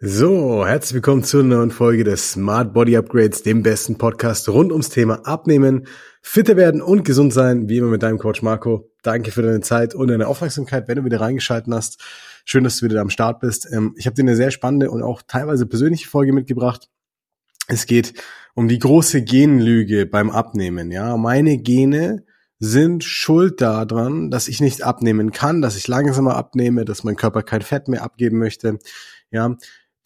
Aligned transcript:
So, 0.00 0.64
herzlich 0.64 0.94
willkommen 0.94 1.24
zur 1.24 1.42
neuen 1.42 1.72
Folge 1.72 2.04
des 2.04 2.30
Smart 2.30 2.72
Body 2.72 2.96
Upgrades, 2.96 3.42
dem 3.42 3.64
besten 3.64 3.98
Podcast 3.98 4.48
rund 4.48 4.70
ums 4.70 4.90
Thema 4.90 5.26
Abnehmen, 5.26 5.88
fitter 6.22 6.56
werden 6.56 6.80
und 6.80 7.04
gesund 7.04 7.32
sein, 7.32 7.68
wie 7.68 7.78
immer 7.78 7.88
mit 7.88 8.04
deinem 8.04 8.18
Coach 8.18 8.40
Marco. 8.42 8.92
Danke 9.02 9.32
für 9.32 9.42
deine 9.42 9.60
Zeit 9.60 9.96
und 9.96 10.06
deine 10.06 10.28
Aufmerksamkeit, 10.28 10.86
wenn 10.86 10.98
du 10.98 11.04
wieder 11.04 11.20
reingeschalten 11.20 11.74
hast. 11.74 12.00
Schön, 12.44 12.62
dass 12.62 12.76
du 12.76 12.86
wieder 12.86 13.00
am 13.00 13.10
Start 13.10 13.40
bist. 13.40 13.66
Ähm, 13.72 13.92
ich 13.96 14.06
habe 14.06 14.14
dir 14.14 14.22
eine 14.22 14.36
sehr 14.36 14.52
spannende 14.52 14.88
und 14.92 15.02
auch 15.02 15.20
teilweise 15.26 15.66
persönliche 15.66 16.08
Folge 16.08 16.32
mitgebracht. 16.32 16.88
Es 17.66 17.84
geht 17.86 18.14
um 18.54 18.68
die 18.68 18.78
große 18.78 19.22
Genlüge 19.22 20.06
beim 20.06 20.30
Abnehmen. 20.30 20.92
Ja, 20.92 21.16
meine 21.16 21.58
Gene 21.58 22.24
sind 22.60 23.02
schuld 23.02 23.60
daran, 23.60 24.30
dass 24.30 24.46
ich 24.46 24.60
nicht 24.60 24.82
abnehmen 24.82 25.32
kann, 25.32 25.60
dass 25.60 25.76
ich 25.76 25.88
langsamer 25.88 26.36
abnehme, 26.36 26.84
dass 26.84 27.02
mein 27.02 27.16
Körper 27.16 27.42
kein 27.42 27.62
Fett 27.62 27.88
mehr 27.88 28.04
abgeben 28.04 28.38
möchte. 28.38 28.78
Ja, 29.30 29.56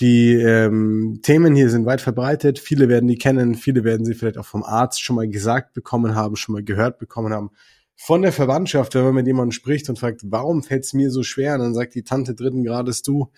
die 0.01 0.35
ähm, 0.35 1.21
Themen 1.23 1.55
hier 1.55 1.71
sind 1.71 1.87
weit 1.87 2.01
verbreitet. 2.01 2.59
Viele 2.59 2.89
werden 2.89 3.09
die 3.09 3.19
kennen, 3.19 3.55
viele 3.55 3.85
werden 3.85 4.05
sie 4.05 4.15
vielleicht 4.15 4.39
auch 4.39 4.47
vom 4.47 4.65
Arzt 4.65 5.03
schon 5.03 5.17
mal 5.17 5.29
gesagt 5.29 5.75
bekommen 5.75 6.15
haben, 6.15 6.37
schon 6.37 6.55
mal 6.55 6.65
gehört 6.65 6.99
bekommen 6.99 7.33
haben. 7.33 7.51
Von 7.95 8.23
der 8.23 8.33
Verwandtschaft, 8.33 8.95
wenn 8.95 9.05
man 9.05 9.15
mit 9.15 9.27
jemandem 9.27 9.53
spricht 9.53 9.89
und 9.89 9.99
fragt, 9.99 10.23
warum 10.25 10.63
fällt 10.63 10.85
es 10.85 10.93
mir 10.93 11.11
so 11.11 11.23
schwer? 11.23 11.55
Und 11.55 11.61
dann 11.61 11.75
sagt 11.75 11.95
die 11.95 12.03
Tante 12.03 12.35
dritten 12.35 12.65
Grades, 12.65 13.03
du, 13.03 13.31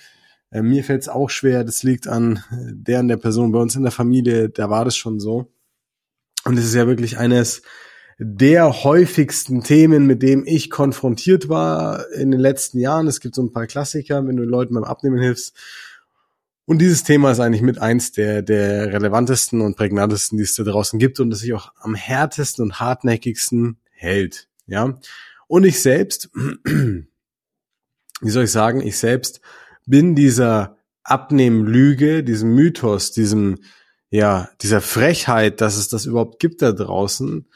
äh, 0.51 0.63
mir 0.63 0.85
fällt 0.85 1.03
es 1.03 1.09
auch 1.09 1.29
schwer, 1.29 1.65
das 1.65 1.83
liegt 1.83 2.07
an 2.07 2.43
der 2.51 3.01
und 3.01 3.09
der 3.09 3.17
Person 3.17 3.53
bei 3.53 3.59
uns 3.59 3.77
in 3.77 3.83
der 3.83 3.93
Familie, 3.93 4.49
da 4.49 4.71
war 4.71 4.85
das 4.85 4.97
schon 4.97 5.21
so. 5.21 5.53
Und 6.45 6.59
es 6.59 6.65
ist 6.65 6.75
ja 6.75 6.87
wirklich 6.87 7.19
eines 7.19 7.63
der 8.19 8.85
häufigsten 8.85 9.63
Themen, 9.63 10.07
mit 10.07 10.23
dem 10.23 10.45
ich 10.47 10.71
konfrontiert 10.71 11.49
war 11.49 12.11
in 12.13 12.31
den 12.31 12.41
letzten 12.41 12.79
Jahren. 12.79 13.09
Es 13.09 13.21
gibt 13.21 13.35
so 13.35 13.43
ein 13.43 13.53
paar 13.53 13.67
Klassiker, 13.67 14.27
wenn 14.27 14.37
du 14.37 14.45
Leuten 14.45 14.75
beim 14.75 14.85
Abnehmen 14.85 15.19
hilfst 15.19 15.57
und 16.67 16.79
dieses 16.79 17.03
Thema 17.03 17.31
ist 17.31 17.41
eigentlich 17.41 17.63
mit 17.63 17.79
eins 17.79 18.13
der, 18.13 18.43
der 18.43 18.93
relevantesten 18.93 19.61
und 19.61 19.77
prägnantesten, 19.77 20.39
die 20.39 20.45
es 20.45 20.55
da 20.55 20.63
draußen 20.63 20.99
gibt 20.99 21.21
und 21.21 21.31
das 21.31 21.41
sich 21.41 21.53
auch 21.53 21.73
am 21.77 21.95
härtesten 21.95 22.65
und 22.65 22.81
hartnäckigsten 22.81 23.79
hält. 23.93 24.49
Ja. 24.67 24.99
Und 25.47 25.65
ich 25.65 25.83
selbst, 25.83 26.31
wie 26.65 27.05
soll 28.31 28.45
ich 28.45 28.51
sagen, 28.51 28.81
ich 28.81 28.97
selbst 28.97 29.41
bin 29.85 30.15
dieser 30.15 30.79
Abnehmlüge, 31.03 32.25
diesem 32.25 32.55
Mythos, 32.55 33.13
diesem, 33.13 33.59
ja, 34.09 34.49
dieser 34.63 34.81
Frechheit, 34.81 35.61
dass 35.61 35.77
es 35.77 35.89
das 35.89 36.07
überhaupt 36.07 36.39
gibt 36.39 36.63
da 36.63 36.73
draußen, 36.73 37.47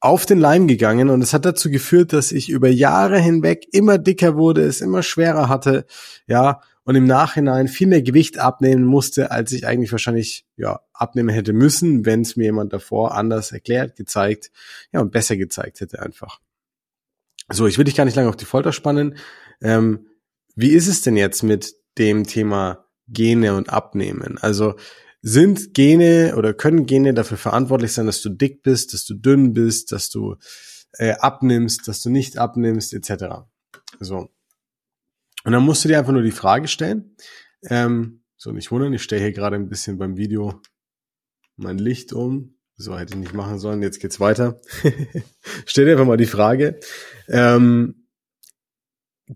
auf 0.00 0.24
den 0.24 0.38
Leim 0.38 0.66
gegangen 0.66 1.10
und 1.10 1.20
es 1.20 1.34
hat 1.34 1.44
dazu 1.44 1.70
geführt, 1.70 2.12
dass 2.12 2.32
ich 2.32 2.48
über 2.48 2.68
Jahre 2.68 3.18
hinweg 3.18 3.66
immer 3.72 3.98
dicker 3.98 4.36
wurde, 4.36 4.62
es 4.62 4.80
immer 4.80 5.02
schwerer 5.02 5.48
hatte, 5.48 5.84
ja, 6.26 6.60
und 6.86 6.94
im 6.94 7.04
Nachhinein 7.04 7.66
viel 7.66 7.88
mehr 7.88 8.00
Gewicht 8.00 8.38
abnehmen 8.38 8.84
musste, 8.84 9.32
als 9.32 9.50
ich 9.50 9.66
eigentlich 9.66 9.90
wahrscheinlich 9.90 10.46
ja 10.56 10.80
abnehmen 10.92 11.30
hätte 11.30 11.52
müssen, 11.52 12.06
wenn 12.06 12.20
es 12.20 12.36
mir 12.36 12.44
jemand 12.44 12.72
davor 12.72 13.16
anders 13.16 13.50
erklärt, 13.50 13.96
gezeigt, 13.96 14.52
ja 14.92 15.00
und 15.00 15.10
besser 15.10 15.36
gezeigt 15.36 15.80
hätte 15.80 16.00
einfach. 16.00 16.40
So, 17.50 17.66
ich 17.66 17.76
will 17.76 17.84
dich 17.84 17.96
gar 17.96 18.04
nicht 18.04 18.14
lange 18.14 18.28
auf 18.28 18.36
die 18.36 18.44
Folter 18.44 18.72
spannen. 18.72 19.16
Ähm, 19.60 20.06
wie 20.54 20.70
ist 20.70 20.86
es 20.86 21.02
denn 21.02 21.16
jetzt 21.16 21.42
mit 21.42 21.74
dem 21.98 22.24
Thema 22.24 22.86
Gene 23.08 23.54
und 23.56 23.68
Abnehmen? 23.68 24.38
Also 24.38 24.76
sind 25.22 25.74
Gene 25.74 26.34
oder 26.36 26.54
können 26.54 26.86
Gene 26.86 27.14
dafür 27.14 27.36
verantwortlich 27.36 27.92
sein, 27.94 28.06
dass 28.06 28.22
du 28.22 28.28
dick 28.28 28.62
bist, 28.62 28.94
dass 28.94 29.04
du 29.04 29.14
dünn 29.14 29.54
bist, 29.54 29.90
dass 29.90 30.08
du 30.08 30.36
äh, 30.92 31.14
abnimmst, 31.14 31.88
dass 31.88 32.00
du 32.00 32.10
nicht 32.10 32.38
abnimmst, 32.38 32.94
etc. 32.94 33.42
So. 33.98 34.30
Und 35.46 35.52
dann 35.52 35.62
musst 35.62 35.84
du 35.84 35.88
dir 35.88 36.00
einfach 36.00 36.12
nur 36.12 36.22
die 36.22 36.32
Frage 36.32 36.66
stellen. 36.66 37.14
Ähm, 37.70 38.24
so, 38.36 38.50
nicht 38.50 38.72
wundern, 38.72 38.92
ich 38.92 39.04
stelle 39.04 39.22
hier 39.22 39.32
gerade 39.32 39.54
ein 39.54 39.68
bisschen 39.68 39.96
beim 39.96 40.16
Video 40.16 40.60
mein 41.54 41.78
Licht 41.78 42.12
um. 42.12 42.56
So 42.76 42.98
hätte 42.98 43.14
ich 43.14 43.20
nicht 43.20 43.32
machen 43.32 43.60
sollen. 43.60 43.80
Jetzt 43.80 44.00
geht's 44.00 44.18
weiter. 44.18 44.60
Stell 45.64 45.84
dir 45.84 45.92
einfach 45.92 46.04
mal 46.04 46.16
die 46.16 46.26
Frage. 46.26 46.80
Ähm, 47.28 48.08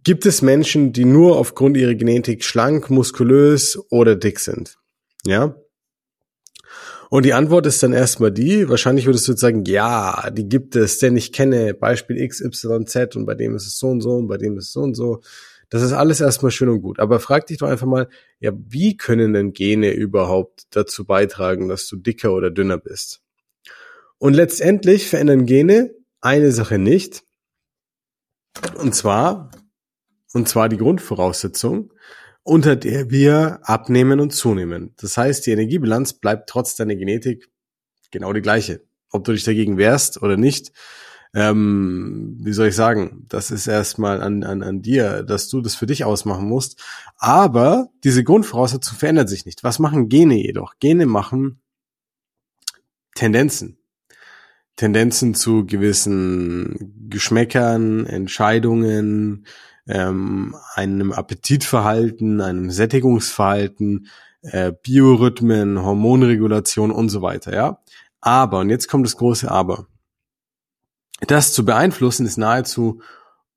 gibt 0.03 0.27
es 0.27 0.43
Menschen, 0.43 0.93
die 0.93 1.05
nur 1.05 1.39
aufgrund 1.39 1.77
ihrer 1.77 1.95
Genetik 1.95 2.43
schlank, 2.43 2.91
muskulös 2.91 3.79
oder 3.91 4.17
dick 4.17 4.41
sind? 4.41 4.79
Ja? 5.25 5.55
Und 7.09 7.25
die 7.25 7.35
Antwort 7.35 7.67
ist 7.67 7.85
dann 7.85 7.93
erstmal 7.93 8.33
die, 8.33 8.69
wahrscheinlich 8.69 9.07
würdest 9.07 9.29
du 9.29 9.33
jetzt 9.33 9.41
sagen, 9.41 9.65
ja, 9.65 10.29
die 10.31 10.49
gibt 10.49 10.75
es, 10.75 10.99
denn 10.99 11.17
ich 11.17 11.33
kenne 11.33 11.73
Beispiel 11.73 12.27
XYZ 12.27 13.15
und 13.15 13.27
bei 13.27 13.37
dem 13.37 13.55
ist 13.55 13.69
es 13.69 13.79
so 13.79 13.91
und 13.91 14.01
so 14.01 14.17
und 14.17 14.27
bei 14.27 14.39
dem 14.39 14.59
ist 14.59 14.65
es 14.65 14.73
so 14.73 14.81
und 14.81 14.95
so. 14.97 15.21
Das 15.71 15.83
ist 15.83 15.93
alles 15.93 16.21
erstmal 16.21 16.51
schön 16.51 16.69
und 16.69 16.83
gut. 16.83 16.99
Aber 16.99 17.21
frag 17.21 17.47
dich 17.47 17.59
doch 17.59 17.69
einfach 17.69 17.87
mal, 17.87 18.09
ja, 18.41 18.51
wie 18.55 18.97
können 18.97 19.33
denn 19.33 19.53
Gene 19.53 19.93
überhaupt 19.93 20.65
dazu 20.71 21.05
beitragen, 21.05 21.69
dass 21.69 21.87
du 21.87 21.97
dicker 21.97 22.33
oder 22.33 22.51
dünner 22.51 22.77
bist? 22.77 23.23
Und 24.19 24.35
letztendlich 24.35 25.09
verändern 25.09 25.47
Gene 25.47 25.95
eine 26.21 26.51
Sache 26.53 26.79
nicht. 26.79 27.23
Und 28.77 28.95
zwar, 28.95 29.53
und 30.33 30.49
zwar 30.49 30.69
die 30.69 30.77
Grundvoraussetzung, 30.77 31.93
unter 32.43 32.75
der 32.75 33.11
wir 33.11 33.61
abnehmen 33.63 34.19
und 34.19 34.31
zunehmen. 34.31 34.93
Das 34.97 35.17
heißt, 35.17 35.47
die 35.47 35.53
Energiebilanz 35.53 36.15
bleibt 36.15 36.49
trotz 36.49 36.75
deiner 36.75 36.97
Genetik 36.97 37.49
genau 38.11 38.33
die 38.33 38.43
gleiche. 38.43 38.83
Ob 39.11 39.25
du 39.25 39.33
dich 39.33 39.45
dagegen 39.45 39.79
wehrst 39.79 40.21
oder 40.21 40.37
nicht, 40.37 40.73
ähm, 41.35 42.39
wie 42.41 42.53
soll 42.53 42.69
ich 42.69 42.75
sagen, 42.75 43.25
das 43.29 43.51
ist 43.51 43.67
erstmal 43.67 44.21
an, 44.21 44.43
an, 44.43 44.63
an 44.63 44.83
dir, 44.83 45.23
dass 45.23 45.49
du 45.49 45.61
das 45.61 45.77
für 45.77 45.87
dich 45.87 46.05
ausmachen 46.05 46.49
musst. 46.49 46.83
Aber 47.19 47.89
diese 48.03 48.25
Grundvoraussetzung 48.25 48.99
verändert 48.99 49.29
sich 49.29 49.47
nicht. 49.47 49.63
Was 49.63 49.79
machen 49.79 50.09
Gene 50.09 50.37
jedoch? 50.37 50.75
Gene 50.81 51.07
machen 51.07 51.61
Tendenzen. 53.15 53.79
Tendenzen 54.77 55.35
zu 55.35 55.67
gewissen 55.67 56.95
Geschmäckern, 57.11 58.07
Entscheidungen, 58.07 59.47
ähm, 59.87 60.57
einem 60.75 61.13
Appetitverhalten, 61.13 62.41
einem 62.41 62.71
Sättigungsverhalten, 62.71 64.09
äh, 64.43 64.73
Biorhythmen, 64.83 65.83
Hormonregulation 65.83 66.91
und 66.91 67.11
so 67.11 67.23
weiter, 67.23 67.55
ja. 67.55 67.83
Aber, 68.21 68.61
und 68.61 68.71
jetzt 68.71 68.89
kommt 68.89 69.07
das 69.07 69.17
große 69.17 69.51
Aber. 69.51 69.87
Das 71.27 71.53
zu 71.53 71.65
beeinflussen 71.65 72.27
ist 72.27 72.39
nahezu 72.39 73.01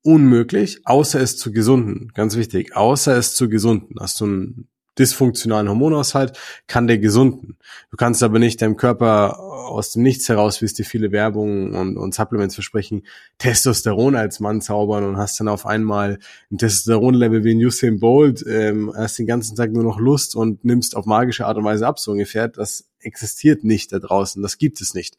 unmöglich, 0.02 0.80
außer 0.84 1.20
es 1.20 1.36
zu 1.38 1.50
gesunden. 1.50 2.12
Ganz 2.14 2.36
wichtig, 2.36 2.76
außer 2.76 3.16
es 3.16 3.34
zu 3.34 3.48
gesunden. 3.48 3.96
Hast 3.98 4.20
du 4.20 4.24
einen 4.24 4.68
dysfunktionalen 4.98 5.68
Hormonaushalt, 5.68 6.38
kann 6.66 6.86
der 6.86 6.98
gesunden. 6.98 7.56
Du 7.90 7.96
kannst 7.96 8.22
aber 8.22 8.38
nicht 8.38 8.62
deinem 8.62 8.76
Körper 8.76 9.40
aus 9.40 9.90
dem 9.90 10.02
Nichts 10.02 10.28
heraus, 10.28 10.60
wie 10.60 10.66
es 10.66 10.74
dir 10.74 10.84
viele 10.84 11.10
Werbungen 11.10 11.74
und, 11.74 11.96
und 11.96 12.14
Supplements 12.14 12.54
versprechen, 12.54 13.04
Testosteron 13.38 14.14
als 14.14 14.40
Mann 14.40 14.60
zaubern 14.60 15.04
und 15.04 15.16
hast 15.16 15.40
dann 15.40 15.48
auf 15.48 15.66
einmal 15.66 16.18
ein 16.52 16.58
Testosteronlevel 16.58 17.44
wie 17.44 17.54
ein 17.54 17.64
Usain 17.64 17.98
Bolt, 17.98 18.44
ähm, 18.46 18.92
hast 18.94 19.18
den 19.18 19.26
ganzen 19.26 19.56
Tag 19.56 19.72
nur 19.72 19.82
noch 19.82 19.98
Lust 19.98 20.36
und 20.36 20.64
nimmst 20.64 20.96
auf 20.96 21.06
magische 21.06 21.46
Art 21.46 21.56
und 21.56 21.64
Weise 21.64 21.86
ab, 21.86 21.98
so 21.98 22.12
ungefähr. 22.12 22.48
Das 22.48 22.86
existiert 23.00 23.64
nicht 23.64 23.92
da 23.92 23.98
draußen, 23.98 24.42
das 24.42 24.58
gibt 24.58 24.80
es 24.80 24.94
nicht. 24.94 25.16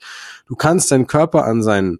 Du 0.48 0.56
kannst 0.56 0.92
deinen 0.92 1.08
Körper 1.08 1.46
an 1.46 1.64
seinen 1.64 2.00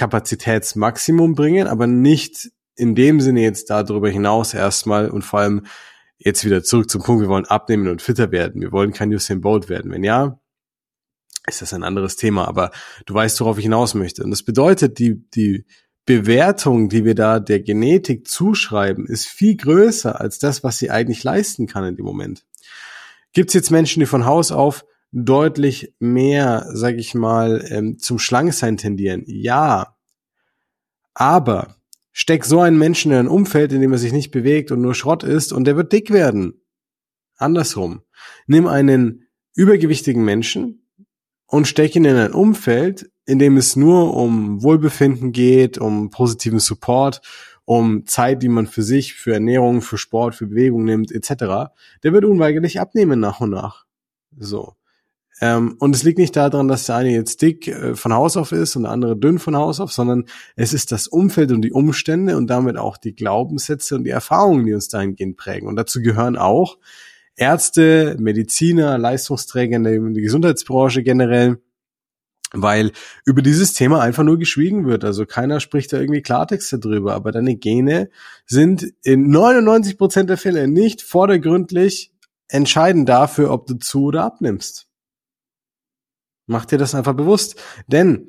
Kapazitätsmaximum 0.00 1.34
bringen, 1.34 1.66
aber 1.66 1.86
nicht 1.86 2.50
in 2.74 2.94
dem 2.94 3.20
Sinne 3.20 3.42
jetzt 3.42 3.68
darüber 3.68 4.08
hinaus 4.08 4.54
erstmal 4.54 5.10
und 5.10 5.22
vor 5.22 5.40
allem 5.40 5.66
jetzt 6.16 6.42
wieder 6.42 6.62
zurück 6.62 6.88
zum 6.88 7.02
Punkt, 7.02 7.20
wir 7.20 7.28
wollen 7.28 7.44
abnehmen 7.44 7.86
und 7.86 8.00
fitter 8.00 8.32
werden. 8.32 8.62
Wir 8.62 8.72
wollen 8.72 8.94
kein 8.94 9.12
Usain 9.12 9.42
Bolt 9.42 9.68
werden. 9.68 9.90
Wenn 9.90 10.02
ja, 10.02 10.40
ist 11.46 11.60
das 11.60 11.74
ein 11.74 11.82
anderes 11.82 12.16
Thema, 12.16 12.48
aber 12.48 12.70
du 13.04 13.12
weißt, 13.12 13.38
worauf 13.42 13.58
ich 13.58 13.64
hinaus 13.64 13.92
möchte. 13.92 14.24
Und 14.24 14.30
das 14.30 14.42
bedeutet, 14.42 14.98
die, 14.98 15.28
die 15.34 15.66
Bewertung, 16.06 16.88
die 16.88 17.04
wir 17.04 17.14
da 17.14 17.38
der 17.38 17.60
Genetik 17.60 18.26
zuschreiben, 18.26 19.06
ist 19.06 19.26
viel 19.26 19.58
größer 19.58 20.18
als 20.18 20.38
das, 20.38 20.64
was 20.64 20.78
sie 20.78 20.90
eigentlich 20.90 21.24
leisten 21.24 21.66
kann 21.66 21.84
in 21.84 21.96
dem 21.96 22.06
Moment. 22.06 22.46
Gibt 23.34 23.50
es 23.50 23.54
jetzt 23.54 23.70
Menschen, 23.70 24.00
die 24.00 24.06
von 24.06 24.24
Haus 24.24 24.50
auf 24.50 24.86
deutlich 25.12 25.94
mehr, 25.98 26.66
sag 26.72 26.96
ich 26.96 27.14
mal, 27.14 27.64
ähm, 27.68 27.98
zum 27.98 28.18
Schlanksein 28.18 28.76
tendieren. 28.76 29.24
Ja. 29.26 29.96
Aber 31.20 31.76
steck 32.12 32.46
so 32.46 32.60
einen 32.60 32.78
Menschen 32.78 33.12
in 33.12 33.18
ein 33.18 33.28
Umfeld, 33.28 33.74
in 33.74 33.82
dem 33.82 33.92
er 33.92 33.98
sich 33.98 34.14
nicht 34.14 34.30
bewegt 34.30 34.70
und 34.70 34.80
nur 34.80 34.94
Schrott 34.94 35.22
ist 35.22 35.52
und 35.52 35.64
der 35.64 35.76
wird 35.76 35.92
dick 35.92 36.10
werden. 36.10 36.62
Andersrum. 37.36 38.00
Nimm 38.46 38.66
einen 38.66 39.26
übergewichtigen 39.54 40.24
Menschen 40.24 40.88
und 41.44 41.68
steck 41.68 41.94
ihn 41.94 42.06
in 42.06 42.16
ein 42.16 42.32
Umfeld, 42.32 43.10
in 43.26 43.38
dem 43.38 43.58
es 43.58 43.76
nur 43.76 44.16
um 44.16 44.62
Wohlbefinden 44.62 45.32
geht, 45.32 45.76
um 45.76 46.08
positiven 46.08 46.58
Support, 46.58 47.20
um 47.66 48.06
Zeit, 48.06 48.42
die 48.42 48.48
man 48.48 48.66
für 48.66 48.82
sich, 48.82 49.12
für 49.12 49.34
Ernährung, 49.34 49.82
für 49.82 49.98
Sport, 49.98 50.34
für 50.34 50.46
Bewegung 50.46 50.86
nimmt, 50.86 51.12
etc. 51.12 51.70
Der 52.02 52.14
wird 52.14 52.24
unweigerlich 52.24 52.80
abnehmen 52.80 53.20
nach 53.20 53.40
und 53.40 53.50
nach. 53.50 53.84
So. 54.38 54.74
Ähm, 55.40 55.76
und 55.78 55.96
es 55.96 56.02
liegt 56.02 56.18
nicht 56.18 56.36
daran, 56.36 56.68
dass 56.68 56.86
der 56.86 56.96
eine 56.96 57.12
jetzt 57.12 57.40
dick 57.40 57.66
äh, 57.68 57.94
von 57.94 58.12
Haus 58.12 58.36
auf 58.36 58.52
ist 58.52 58.76
und 58.76 58.82
der 58.82 58.92
andere 58.92 59.16
dünn 59.16 59.38
von 59.38 59.56
Haus 59.56 59.80
auf, 59.80 59.90
sondern 59.90 60.24
es 60.54 60.72
ist 60.72 60.92
das 60.92 61.08
Umfeld 61.08 61.50
und 61.50 61.62
die 61.62 61.72
Umstände 61.72 62.36
und 62.36 62.48
damit 62.48 62.76
auch 62.76 62.98
die 62.98 63.14
Glaubenssätze 63.14 63.96
und 63.96 64.04
die 64.04 64.10
Erfahrungen, 64.10 64.66
die 64.66 64.74
uns 64.74 64.88
dahingehend 64.88 65.36
prägen. 65.36 65.66
Und 65.66 65.76
dazu 65.76 66.02
gehören 66.02 66.36
auch 66.36 66.78
Ärzte, 67.36 68.16
Mediziner, 68.18 68.98
Leistungsträger 68.98 69.76
in 69.76 69.84
der, 69.84 69.94
in 69.94 70.14
der 70.14 70.22
Gesundheitsbranche 70.22 71.02
generell, 71.02 71.58
weil 72.52 72.92
über 73.24 73.40
dieses 73.40 73.72
Thema 73.72 74.02
einfach 74.02 74.24
nur 74.24 74.38
geschwiegen 74.38 74.86
wird. 74.86 75.04
Also 75.04 75.24
keiner 75.24 75.60
spricht 75.60 75.92
da 75.92 76.00
irgendwie 76.00 76.20
Klartext 76.20 76.70
darüber, 76.72 77.14
aber 77.14 77.32
deine 77.32 77.56
Gene 77.56 78.10
sind 78.44 78.92
in 79.02 79.30
99 79.30 79.96
Prozent 79.96 80.28
der 80.28 80.36
Fälle 80.36 80.68
nicht 80.68 81.00
vordergründlich 81.00 82.12
entscheidend 82.48 83.08
dafür, 83.08 83.52
ob 83.52 83.66
du 83.66 83.74
zu 83.74 84.06
oder 84.06 84.24
abnimmst. 84.24 84.89
Mach 86.50 86.64
dir 86.64 86.78
das 86.78 86.96
einfach 86.96 87.14
bewusst. 87.14 87.54
Denn 87.86 88.26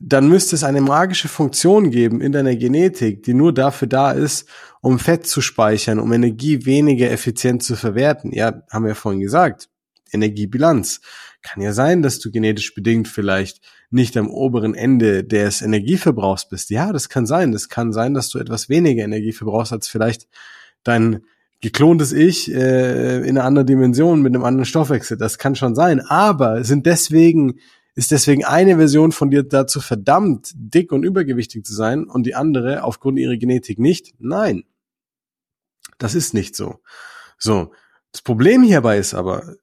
dann 0.00 0.26
müsste 0.26 0.56
es 0.56 0.64
eine 0.64 0.80
magische 0.80 1.28
Funktion 1.28 1.90
geben 1.90 2.22
in 2.22 2.32
deiner 2.32 2.56
Genetik, 2.56 3.22
die 3.24 3.34
nur 3.34 3.52
dafür 3.52 3.88
da 3.88 4.12
ist, 4.12 4.48
um 4.80 4.98
Fett 4.98 5.26
zu 5.26 5.42
speichern, 5.42 6.00
um 6.00 6.10
Energie 6.14 6.64
weniger 6.64 7.10
effizient 7.10 7.62
zu 7.62 7.76
verwerten. 7.76 8.32
Ja, 8.32 8.62
haben 8.70 8.86
wir 8.86 8.94
vorhin 8.94 9.20
gesagt. 9.20 9.68
Energiebilanz. 10.12 11.02
Kann 11.42 11.62
ja 11.62 11.74
sein, 11.74 12.00
dass 12.00 12.20
du 12.20 12.30
genetisch 12.30 12.74
bedingt 12.74 13.06
vielleicht 13.06 13.60
nicht 13.90 14.16
am 14.16 14.30
oberen 14.30 14.74
Ende 14.74 15.22
des 15.22 15.60
Energieverbrauchs 15.60 16.48
bist. 16.48 16.70
Ja, 16.70 16.90
das 16.90 17.10
kann 17.10 17.26
sein. 17.26 17.52
Das 17.52 17.68
kann 17.68 17.92
sein, 17.92 18.14
dass 18.14 18.30
du 18.30 18.38
etwas 18.38 18.70
weniger 18.70 19.04
Energie 19.04 19.32
verbrauchst 19.32 19.74
als 19.74 19.88
vielleicht 19.88 20.26
dein 20.84 21.20
geklontes 21.62 22.12
Ich 22.12 22.52
äh, 22.52 23.18
in 23.18 23.38
einer 23.38 23.44
anderen 23.44 23.66
Dimension 23.66 24.20
mit 24.20 24.34
einem 24.34 24.44
anderen 24.44 24.66
Stoffwechsel. 24.66 25.16
Das 25.16 25.38
kann 25.38 25.54
schon 25.54 25.74
sein. 25.74 26.00
Aber 26.00 26.64
sind 26.64 26.84
deswegen 26.84 27.60
ist 27.94 28.10
deswegen 28.10 28.44
eine 28.44 28.76
Version 28.76 29.12
von 29.12 29.30
dir 29.30 29.42
dazu 29.42 29.80
verdammt, 29.80 30.52
dick 30.54 30.92
und 30.92 31.04
übergewichtig 31.04 31.64
zu 31.64 31.74
sein 31.74 32.04
und 32.04 32.24
die 32.24 32.34
andere 32.34 32.84
aufgrund 32.84 33.18
ihrer 33.18 33.36
Genetik 33.36 33.78
nicht? 33.78 34.14
Nein. 34.18 34.64
Das 35.98 36.14
ist 36.14 36.34
nicht 36.34 36.56
so. 36.56 36.80
So. 37.38 37.72
Das 38.10 38.22
Problem 38.22 38.62
hierbei 38.62 38.98
ist 38.98 39.14
aber, 39.14 39.56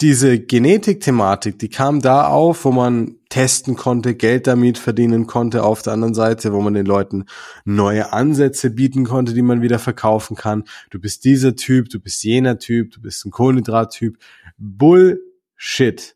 diese 0.00 0.38
Genetik-Thematik, 0.38 1.58
die 1.58 1.68
kam 1.68 2.00
da 2.00 2.28
auf, 2.28 2.64
wo 2.64 2.70
man 2.70 3.16
testen 3.30 3.74
konnte, 3.74 4.14
Geld 4.14 4.46
damit 4.46 4.78
verdienen 4.78 5.26
konnte 5.26 5.64
auf 5.64 5.82
der 5.82 5.92
anderen 5.92 6.14
Seite, 6.14 6.52
wo 6.52 6.60
man 6.60 6.74
den 6.74 6.86
Leuten 6.86 7.24
neue 7.64 8.12
Ansätze 8.12 8.70
bieten 8.70 9.04
konnte, 9.04 9.34
die 9.34 9.42
man 9.42 9.60
wieder 9.60 9.80
verkaufen 9.80 10.36
kann. 10.36 10.64
Du 10.90 11.00
bist 11.00 11.24
dieser 11.24 11.56
Typ, 11.56 11.88
du 11.88 11.98
bist 11.98 12.22
jener 12.22 12.58
Typ, 12.58 12.92
du 12.92 13.00
bist 13.00 13.26
ein 13.26 13.32
Kohlenhydrat-Typ. 13.32 14.18
Bullshit. 14.56 16.14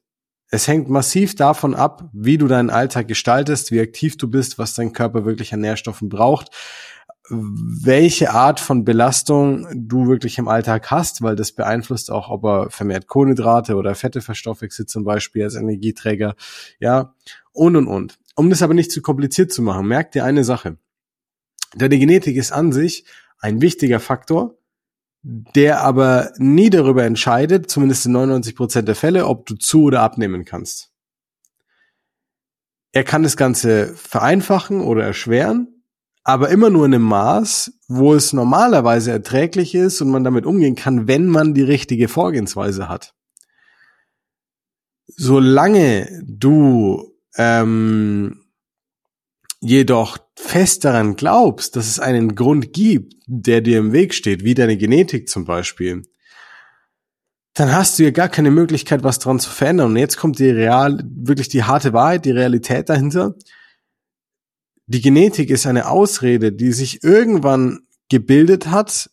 Es 0.49 0.69
hängt 0.69 0.89
massiv 0.89 1.35
davon 1.35 1.75
ab, 1.75 2.09
wie 2.13 2.39
du 2.39 2.47
deinen 2.47 2.71
Alltag 2.71 3.09
gestaltest, 3.09 3.73
wie 3.73 3.81
aktiv 3.81 4.17
du 4.17 4.29
bist, 4.29 4.59
was 4.59 4.75
dein 4.75 4.93
Körper 4.93 5.25
wirklich 5.25 5.53
an 5.55 5.61
Nährstoffen 5.61 6.09
braucht 6.09 6.51
welche 7.29 8.33
Art 8.33 8.59
von 8.59 8.85
Belastung 8.85 9.69
du 9.75 10.09
wirklich 10.09 10.39
im 10.39 10.49
Alltag 10.49 10.91
hast, 10.91 11.23
weil 11.23 11.37
das 11.37 11.53
beeinflusst 11.53 12.11
auch, 12.11 12.29
ob 12.31 12.45
er 12.45 12.71
vermehrt 12.71 13.07
Kohlenhydrate 13.07 13.77
oder 13.77 13.95
Fette 13.95 14.21
verstoffwechselt 14.21 14.91
zum 14.91 15.05
Beispiel 15.05 15.45
als 15.45 15.55
Energieträger, 15.55 16.35
ja, 16.81 17.15
und 17.53 17.77
und 17.77 17.87
und. 17.87 18.19
Um 18.35 18.51
das 18.51 18.63
aber 18.63 18.75
nicht 18.75 18.91
zu 18.91 19.03
kompliziert 19.03 19.53
zu 19.53 19.63
machen, 19.63 19.87
merkt 19.87 20.15
dir 20.15 20.25
eine 20.25 20.43
Sache. 20.43 20.79
Deine 21.75 21.99
Genetik 21.99 22.37
ist 22.37 22.53
an 22.53 22.73
sich 22.73 23.05
ein 23.39 23.61
wichtiger 23.61 24.01
Faktor, 24.01 24.59
der 25.23 25.83
aber 25.83 26.33
nie 26.39 26.71
darüber 26.71 27.05
entscheidet, 27.05 27.71
zumindest 27.71 28.07
in 28.07 28.13
99 28.13 28.57
Prozent 28.57 28.89
der 28.89 28.97
Fälle, 28.97 29.27
ob 29.27 29.47
du 29.47 29.55
zu 29.55 29.85
oder 29.85 30.03
abnehmen 30.03 30.45
kannst. 30.45 30.91
Er 32.93 33.05
kann 33.05 33.23
das 33.23 33.37
Ganze 33.37 33.95
vereinfachen 33.95 34.81
oder 34.81 35.05
erschweren, 35.05 35.82
aber 36.25 36.51
immer 36.51 36.71
nur 36.71 36.87
in 36.87 36.95
einem 36.95 37.05
Maß, 37.05 37.73
wo 37.89 38.15
es 38.15 38.33
normalerweise 38.33 39.11
erträglich 39.11 39.75
ist 39.75 40.01
und 40.01 40.11
man 40.11 40.25
damit 40.25 40.47
umgehen 40.47 40.77
kann, 40.77 41.09
wenn 41.09 41.27
man 41.27 41.55
die 41.55 41.63
richtige 41.63 42.09
Vorgehensweise 42.09 42.89
hat. 42.89 43.15
Solange 45.07 46.23
du 46.25 47.13
ähm, 47.37 48.45
jedoch 49.61 50.19
fest 50.37 50.85
daran 50.85 51.17
glaubst, 51.17 51.77
dass 51.77 51.89
es 51.89 51.99
einen 51.99 52.35
Grund 52.35 52.73
gibt, 52.73 53.15
der 53.27 53.61
dir 53.61 53.79
im 53.79 53.93
Weg 53.93 54.15
steht, 54.15 54.45
wie 54.45 54.55
deine 54.55 54.77
Genetik 54.77 55.29
zum 55.29 55.45
Beispiel, 55.45 56.03
dann 57.55 57.73
hast 57.73 57.99
du 57.99 58.05
ja 58.05 58.11
gar 58.11 58.29
keine 58.29 58.51
Möglichkeit, 58.51 59.03
was 59.03 59.19
dran 59.19 59.39
zu 59.39 59.51
verändern. 59.51 59.91
Und 59.91 59.97
jetzt 59.97 60.17
kommt 60.17 60.39
die 60.39 60.49
real, 60.49 61.03
wirklich 61.05 61.49
die 61.49 61.65
harte 61.65 61.93
Wahrheit, 61.93 62.25
die 62.25 62.31
Realität 62.31 62.89
dahinter 62.89 63.35
die 64.87 65.01
Genetik 65.01 65.51
ist 65.51 65.67
eine 65.67 65.89
Ausrede, 65.89 66.53
die 66.53 66.73
sich 66.73 67.03
irgendwann 67.05 67.87
gebildet 68.09 68.69
hat 68.69 69.11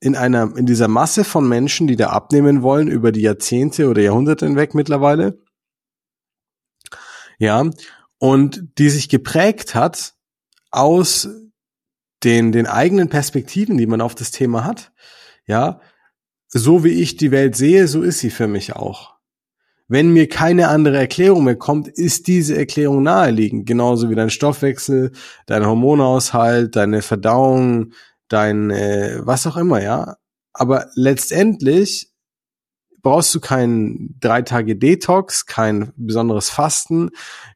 in 0.00 0.16
einer, 0.16 0.56
in 0.56 0.66
dieser 0.66 0.88
Masse 0.88 1.24
von 1.24 1.48
Menschen, 1.48 1.86
die 1.86 1.96
da 1.96 2.08
abnehmen 2.08 2.62
wollen 2.62 2.88
über 2.88 3.12
die 3.12 3.20
Jahrzehnte 3.20 3.88
oder 3.88 4.00
Jahrhunderte 4.00 4.46
hinweg 4.46 4.74
mittlerweile. 4.74 5.38
Ja. 7.38 7.68
Und 8.18 8.78
die 8.78 8.90
sich 8.90 9.08
geprägt 9.08 9.74
hat 9.74 10.14
aus 10.70 11.28
den, 12.22 12.52
den 12.52 12.66
eigenen 12.66 13.08
Perspektiven, 13.08 13.78
die 13.78 13.86
man 13.86 14.00
auf 14.00 14.14
das 14.14 14.30
Thema 14.30 14.64
hat. 14.64 14.92
Ja. 15.46 15.80
So 16.48 16.84
wie 16.84 17.00
ich 17.02 17.16
die 17.16 17.30
Welt 17.30 17.56
sehe, 17.56 17.86
so 17.88 18.02
ist 18.02 18.18
sie 18.20 18.30
für 18.30 18.46
mich 18.46 18.74
auch. 18.74 19.19
Wenn 19.90 20.12
mir 20.12 20.28
keine 20.28 20.68
andere 20.68 20.98
Erklärung 20.98 21.42
mehr 21.42 21.56
kommt, 21.56 21.88
ist 21.88 22.28
diese 22.28 22.56
Erklärung 22.56 23.02
naheliegend. 23.02 23.66
Genauso 23.66 24.08
wie 24.08 24.14
dein 24.14 24.30
Stoffwechsel, 24.30 25.10
dein 25.46 25.66
Hormonaushalt, 25.66 26.76
deine 26.76 27.02
Verdauung, 27.02 27.92
dein 28.28 28.70
äh, 28.70 29.18
was 29.18 29.48
auch 29.48 29.56
immer, 29.56 29.82
ja. 29.82 30.16
Aber 30.52 30.86
letztendlich 30.94 32.12
brauchst 33.02 33.34
du 33.34 33.40
keinen 33.40 34.16
drei 34.20 34.42
Tage 34.42 34.76
Detox, 34.76 35.46
kein 35.46 35.92
besonderes 35.96 36.50
Fasten, 36.50 37.10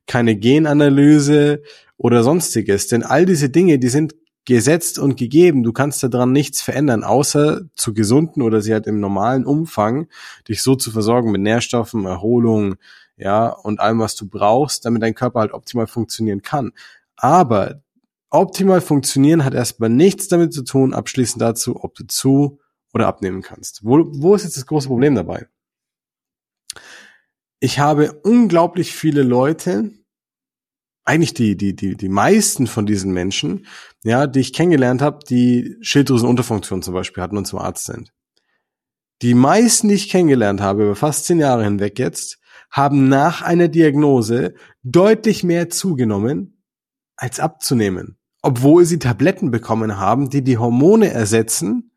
keine 0.09 0.35
Genanalyse 0.35 1.63
oder 1.99 2.25
sonstiges. 2.25 2.89
Denn 2.89 3.05
all 3.05 3.27
diese 3.27 3.49
Dinge, 3.49 3.79
die 3.79 3.89
sind 3.89 4.17
gesetzt 4.45 4.99
und 4.99 5.17
gegeben. 5.17 5.63
Du 5.63 5.73
kannst 5.73 6.03
daran 6.03 6.33
nichts 6.33 6.63
verändern, 6.63 7.05
außer 7.05 7.63
zu 7.75 7.95
gesunden 7.95 8.43
oder 8.43 8.61
sie 8.61 8.73
halt 8.73 8.87
im 8.87 9.01
normalen 9.01 9.47
Umfang 9.47 10.09
dich 10.49 10.63
so 10.63 10.75
zu 10.77 10.91
versorgen 10.91 11.31
mit 11.31 11.41
Nährstoffen, 11.41 12.05
Erholung, 12.05 12.77
ja, 13.17 13.49
und 13.49 13.81
allem, 13.81 14.01
was 14.01 14.17
du 14.17 14.29
brauchst, 14.29 14.85
damit 14.85 15.03
dein 15.03 15.15
Körper 15.15 15.41
halt 15.41 15.53
optimal 15.53 15.87
funktionieren 15.87 16.43
kann. 16.43 16.73
Aber 17.17 17.83
optimal 18.31 18.81
funktionieren 18.81 19.45
hat 19.45 19.55
erstmal 19.55 19.91
nichts 19.91 20.29
damit 20.29 20.53
zu 20.53 20.63
tun, 20.63 20.93
abschließend 20.95 21.41
dazu, 21.41 21.83
ob 21.83 21.95
du 21.95 22.07
zu 22.07 22.59
oder 22.93 23.07
abnehmen 23.07 23.43
kannst. 23.43 23.85
Wo, 23.85 24.05
wo 24.13 24.35
ist 24.35 24.45
jetzt 24.45 24.57
das 24.57 24.67
große 24.67 24.89
Problem 24.89 25.15
dabei? 25.15 25.47
Ich 27.61 27.79
habe 27.79 28.21
unglaublich 28.25 28.95
viele 28.95 29.23
Leute, 29.23 29.91
eigentlich 31.05 31.35
die, 31.35 31.57
die, 31.57 31.77
die, 31.77 31.97
die 31.97 32.09
meisten 32.09 32.67
von 32.67 32.87
diesen 32.87 33.13
Menschen, 33.13 33.67
ja, 34.03 34.27
die 34.27 34.41
ich 34.41 34.53
kennengelernt 34.53 35.03
habe, 35.03 35.25
die 35.29 35.77
Schilddrüsenunterfunktion 35.81 36.83
zum 36.83 36.95
Beispiel 36.95 37.23
hatten 37.23 37.37
und 37.37 37.47
zum 37.47 37.59
Arzt 37.59 37.85
sind. 37.85 38.13
Die 39.23 39.35
meisten, 39.35 39.89
die 39.89 39.95
ich 39.95 40.09
kennengelernt 40.09 40.61
habe, 40.61 40.85
über 40.85 40.97
fast 40.97 41.27
zehn 41.27 41.39
Jahre 41.39 41.65
hinweg 41.65 41.99
jetzt, 41.99 42.39
haben 42.71 43.09
nach 43.09 43.43
einer 43.43 43.69
Diagnose 43.69 44.55
deutlich 44.83 45.45
mehr 45.45 45.71
zugenommen, 45.71 46.63
als 47.17 47.39
abzunehmen. 47.39 48.19
Obwohl 48.43 48.85
sie 48.85 48.99
Tabletten 48.99 49.51
bekommen 49.51 49.99
haben, 49.99 50.29
die 50.29 50.43
die 50.43 50.59
Hormone 50.59 51.11
ersetzen, 51.11 51.93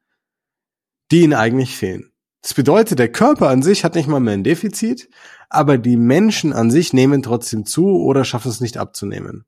die 1.12 1.24
ihnen 1.24 1.34
eigentlich 1.34 1.76
fehlen. 1.76 2.12
Das 2.42 2.54
bedeutet, 2.54 3.00
der 3.00 3.12
Körper 3.12 3.50
an 3.50 3.64
sich 3.64 3.84
hat 3.84 3.96
nicht 3.96 4.08
mal 4.08 4.20
mehr 4.20 4.36
ein 4.36 4.44
Defizit, 4.44 5.10
aber 5.50 5.77
die 5.77 5.98
Menschen 5.98 6.54
an 6.54 6.72
sich 6.72 6.94
nehmen 6.94 7.24
trotzdem 7.24 7.66
zu 7.66 7.88
oder 7.88 8.25
schaffen 8.25 8.50
es 8.50 8.62
nicht 8.62 8.77
abzunehmen. 8.77 9.46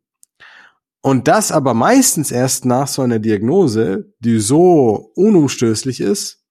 Und 1.02 1.28
das 1.28 1.52
aber 1.52 1.74
meistens 1.74 2.32
erst 2.32 2.66
nach 2.66 2.88
so 2.88 3.02
einer 3.02 3.20
Diagnose, 3.20 4.14
die 4.20 4.40
so 4.40 5.12
unumstößlich 5.16 6.02
ist, 6.02 6.44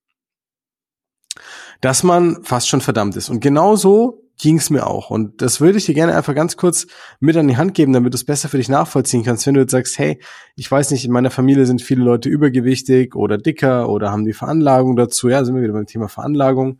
dass 1.80 2.02
man 2.02 2.42
fast 2.44 2.68
schon 2.68 2.80
verdammt 2.80 3.14
ist. 3.16 3.28
Und 3.28 3.40
genauso 3.40 4.24
ging 4.38 4.56
es 4.56 4.70
mir 4.70 4.86
auch. 4.86 5.10
Und 5.10 5.42
das 5.42 5.60
würde 5.60 5.78
ich 5.78 5.86
dir 5.86 5.94
gerne 5.94 6.16
einfach 6.16 6.34
ganz 6.34 6.56
kurz 6.56 6.86
mit 7.20 7.36
an 7.36 7.48
die 7.48 7.56
Hand 7.56 7.74
geben, 7.74 7.92
damit 7.92 8.14
du 8.14 8.16
es 8.16 8.24
besser 8.24 8.48
für 8.48 8.56
dich 8.56 8.68
nachvollziehen 8.68 9.24
kannst. 9.24 9.46
Wenn 9.46 9.54
du 9.54 9.60
jetzt 9.60 9.72
sagst, 9.72 9.98
hey, 9.98 10.20
ich 10.54 10.70
weiß 10.70 10.92
nicht, 10.92 11.04
in 11.04 11.12
meiner 11.12 11.30
Familie 11.30 11.66
sind 11.66 11.82
viele 11.82 12.02
Leute 12.02 12.28
übergewichtig 12.28 13.14
oder 13.16 13.36
dicker 13.36 13.88
oder 13.88 14.10
haben 14.12 14.24
die 14.24 14.32
Veranlagung 14.32 14.96
dazu. 14.96 15.28
Ja, 15.28 15.44
sind 15.44 15.56
wir 15.56 15.62
wieder 15.62 15.72
beim 15.72 15.86
Thema 15.86 16.08
Veranlagung 16.08 16.78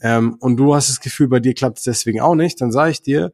ähm, 0.00 0.36
und 0.40 0.56
du 0.56 0.74
hast 0.74 0.88
das 0.88 1.00
Gefühl, 1.00 1.28
bei 1.28 1.40
dir 1.40 1.54
klappt 1.54 1.78
es 1.78 1.84
deswegen 1.84 2.20
auch 2.20 2.34
nicht, 2.34 2.60
dann 2.60 2.72
sage 2.72 2.90
ich 2.90 3.02
dir, 3.02 3.32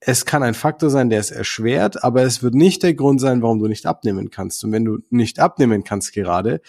es 0.00 0.24
kann 0.24 0.42
ein 0.42 0.54
Faktor 0.54 0.90
sein, 0.90 1.10
der 1.10 1.20
es 1.20 1.30
erschwert, 1.30 2.04
aber 2.04 2.22
es 2.22 2.42
wird 2.42 2.54
nicht 2.54 2.82
der 2.82 2.94
Grund 2.94 3.20
sein, 3.20 3.42
warum 3.42 3.58
du 3.58 3.66
nicht 3.66 3.86
abnehmen 3.86 4.30
kannst. 4.30 4.62
Und 4.62 4.72
wenn 4.72 4.84
du 4.84 4.98
nicht 5.10 5.40
abnehmen 5.40 5.84
kannst 5.84 6.12
gerade, 6.12 6.60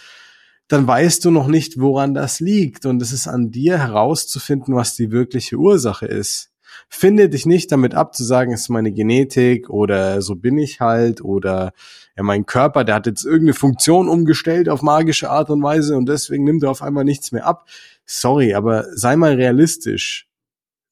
dann 0.68 0.88
weißt 0.88 1.24
du 1.26 1.32
noch 1.32 1.48
nicht, 1.48 1.80
woran 1.80 2.14
das 2.14 2.40
liegt. 2.40 2.86
Und 2.86 3.02
es 3.02 3.12
ist 3.12 3.28
an 3.28 3.52
dir 3.52 3.78
herauszufinden, 3.80 4.76
was 4.76 4.96
die 4.96 5.12
wirkliche 5.12 5.58
Ursache 5.58 6.06
ist. 6.06 6.52
Finde 6.90 7.30
dich 7.30 7.46
nicht 7.46 7.72
damit 7.72 7.96
ab 7.96 8.16
zu 8.16 8.24
sagen, 8.24 8.54
es 8.54 8.62
ist 8.62 8.70
meine 8.70 8.92
Genetik 8.92 9.70
oder 9.70 10.22
so 10.22 10.36
bin 10.36 10.58
ich 10.58 10.80
halt 10.80 11.22
oder 11.22 11.74
ja, 12.16 12.24
mein 12.24 12.46
Körper, 12.46 12.84
der 12.84 12.96
hat 12.96 13.08
jetzt 13.08 13.26
irgendeine 13.26 13.54
Funktion 13.54 14.08
umgestellt 14.08 14.70
auf 14.70 14.82
magische 14.82 15.30
Art 15.30 15.50
und 15.50 15.64
Weise 15.64 15.98
und 15.98 16.08
deswegen 16.08 16.44
nimmt 16.44 16.64
er 16.64 16.72
auf 16.72 16.82
einmal 16.82 17.04
nichts 17.04 17.32
mehr 17.32 17.46
ab. 17.46 17.68
Sorry, 18.08 18.54
aber 18.54 18.86
sei 18.96 19.18
mal 19.18 19.36
realistisch. 19.36 20.30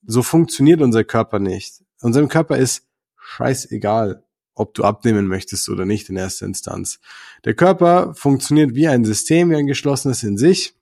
So 0.05 0.21
funktioniert 0.21 0.81
unser 0.81 1.03
Körper 1.03 1.39
nicht. 1.39 1.81
Unserem 2.01 2.27
Körper 2.27 2.57
ist 2.57 2.85
scheißegal, 3.17 4.23
ob 4.53 4.73
du 4.73 4.83
abnehmen 4.83 5.25
möchtest 5.25 5.69
oder 5.69 5.85
nicht 5.85 6.09
in 6.09 6.17
erster 6.17 6.45
Instanz. 6.45 6.99
Der 7.45 7.55
Körper 7.55 8.13
funktioniert 8.15 8.75
wie 8.75 8.87
ein 8.87 9.05
System, 9.05 9.49
wie 9.49 9.55
ein 9.55 9.65
geschlossenes 9.65 10.23
in 10.23 10.37
sich 10.37 10.75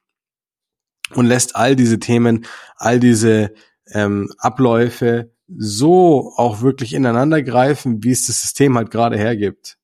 und 1.13 1.27
lässt 1.27 1.55
all 1.55 1.75
diese 1.75 1.99
Themen, 1.99 2.45
all 2.75 2.99
diese 2.99 3.53
ähm, 3.87 4.33
Abläufe 4.39 5.31
so 5.55 6.33
auch 6.35 6.61
wirklich 6.61 6.93
ineinander 6.93 7.43
greifen, 7.43 8.03
wie 8.03 8.11
es 8.11 8.25
das 8.25 8.41
System 8.41 8.75
halt 8.75 8.89
gerade 8.89 9.17
hergibt. 9.17 9.77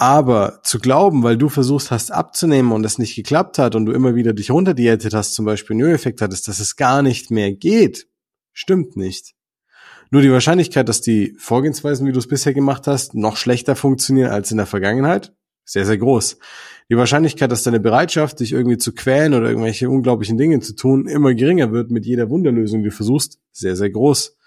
Aber 0.00 0.60
zu 0.62 0.78
glauben, 0.78 1.22
weil 1.24 1.36
du 1.36 1.50
versuchst 1.50 1.90
hast 1.90 2.10
abzunehmen 2.10 2.72
und 2.72 2.86
es 2.86 2.96
nicht 2.96 3.14
geklappt 3.14 3.58
hat 3.58 3.74
und 3.74 3.84
du 3.84 3.92
immer 3.92 4.14
wieder 4.14 4.32
dich 4.32 4.50
runterdiätet 4.50 5.12
hast, 5.12 5.34
zum 5.34 5.44
Beispiel 5.44 5.76
einen 5.76 5.94
Effekt 5.94 6.22
hattest, 6.22 6.48
dass 6.48 6.58
es 6.58 6.76
gar 6.76 7.02
nicht 7.02 7.30
mehr 7.30 7.52
geht, 7.52 8.08
stimmt 8.54 8.96
nicht. 8.96 9.34
Nur 10.10 10.22
die 10.22 10.32
Wahrscheinlichkeit, 10.32 10.88
dass 10.88 11.02
die 11.02 11.36
Vorgehensweisen, 11.38 12.06
wie 12.06 12.12
du 12.12 12.18
es 12.18 12.28
bisher 12.28 12.54
gemacht 12.54 12.86
hast, 12.86 13.14
noch 13.14 13.36
schlechter 13.36 13.76
funktionieren 13.76 14.30
als 14.30 14.50
in 14.50 14.56
der 14.56 14.64
Vergangenheit, 14.64 15.34
sehr, 15.66 15.84
sehr 15.84 15.98
groß. 15.98 16.38
Die 16.88 16.96
Wahrscheinlichkeit, 16.96 17.52
dass 17.52 17.64
deine 17.64 17.78
Bereitschaft, 17.78 18.40
dich 18.40 18.52
irgendwie 18.52 18.78
zu 18.78 18.94
quälen 18.94 19.34
oder 19.34 19.50
irgendwelche 19.50 19.90
unglaublichen 19.90 20.38
Dinge 20.38 20.60
zu 20.60 20.74
tun, 20.74 21.08
immer 21.08 21.34
geringer 21.34 21.72
wird 21.72 21.90
mit 21.90 22.06
jeder 22.06 22.30
Wunderlösung, 22.30 22.82
die 22.82 22.88
du 22.88 22.94
versuchst, 22.94 23.38
sehr, 23.52 23.76
sehr 23.76 23.90
groß. 23.90 24.38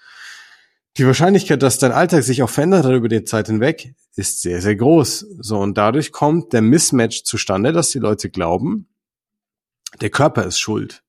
Die 0.97 1.07
Wahrscheinlichkeit, 1.07 1.63
dass 1.63 1.79
dein 1.79 1.91
Alltag 1.91 2.23
sich 2.23 2.43
auch 2.43 2.49
verändert 2.49 2.85
hat 2.85 2.93
über 2.93 3.07
die 3.07 3.23
Zeit 3.23 3.47
hinweg, 3.47 3.95
ist 4.15 4.41
sehr, 4.41 4.61
sehr 4.61 4.75
groß. 4.75 5.25
So, 5.39 5.59
und 5.59 5.75
dadurch 5.75 6.11
kommt 6.11 6.53
der 6.53 6.61
Mismatch 6.61 7.23
zustande, 7.23 7.73
dass 7.73 7.89
die 7.89 7.99
Leute 7.99 8.29
glauben, 8.29 8.87
der 10.01 10.11
Körper 10.11 10.45
ist 10.45 10.59
schuld. 10.59 11.03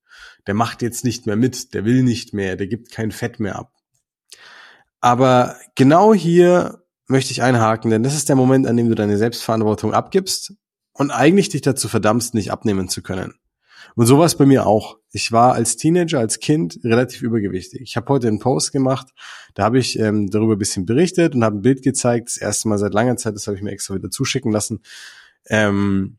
Der 0.47 0.55
macht 0.55 0.81
jetzt 0.81 1.03
nicht 1.03 1.27
mehr 1.27 1.35
mit, 1.35 1.73
der 1.73 1.85
will 1.85 2.01
nicht 2.01 2.33
mehr, 2.33 2.55
der 2.55 2.67
gibt 2.67 2.91
kein 2.91 3.11
Fett 3.11 3.39
mehr 3.39 3.57
ab. 3.57 3.71
Aber 5.01 5.55
genau 5.75 6.15
hier 6.15 6.83
möchte 7.07 7.31
ich 7.31 7.43
einhaken, 7.43 7.91
denn 7.91 8.01
das 8.01 8.15
ist 8.15 8.29
der 8.29 8.35
Moment, 8.35 8.65
an 8.65 8.77
dem 8.77 8.89
du 8.89 8.95
deine 8.95 9.17
Selbstverantwortung 9.17 9.93
abgibst 9.93 10.53
und 10.93 11.11
eigentlich 11.11 11.49
dich 11.49 11.61
dazu 11.61 11.87
verdammst, 11.87 12.33
nicht 12.33 12.51
abnehmen 12.51 12.89
zu 12.89 13.03
können. 13.03 13.35
Und 13.95 14.05
sowas 14.05 14.37
bei 14.37 14.45
mir 14.45 14.67
auch. 14.67 14.97
Ich 15.11 15.31
war 15.31 15.53
als 15.53 15.77
Teenager, 15.77 16.19
als 16.19 16.39
Kind 16.39 16.79
relativ 16.83 17.21
übergewichtig. 17.21 17.81
Ich 17.81 17.95
habe 17.95 18.09
heute 18.09 18.27
einen 18.27 18.39
Post 18.39 18.73
gemacht, 18.73 19.07
da 19.53 19.63
habe 19.63 19.79
ich 19.79 19.97
ähm, 19.97 20.29
darüber 20.29 20.53
ein 20.53 20.59
bisschen 20.59 20.85
berichtet 20.85 21.33
und 21.33 21.43
habe 21.43 21.57
ein 21.57 21.61
Bild 21.61 21.81
gezeigt, 21.81 22.27
das 22.27 22.37
erste 22.37 22.67
Mal 22.67 22.77
seit 22.77 22.93
langer 22.93 23.15
Zeit, 23.15 23.35
das 23.35 23.47
habe 23.47 23.55
ich 23.55 23.63
mir 23.63 23.71
extra 23.71 23.95
wieder 23.95 24.11
zuschicken 24.11 24.51
lassen. 24.51 24.81
Ähm, 25.47 26.17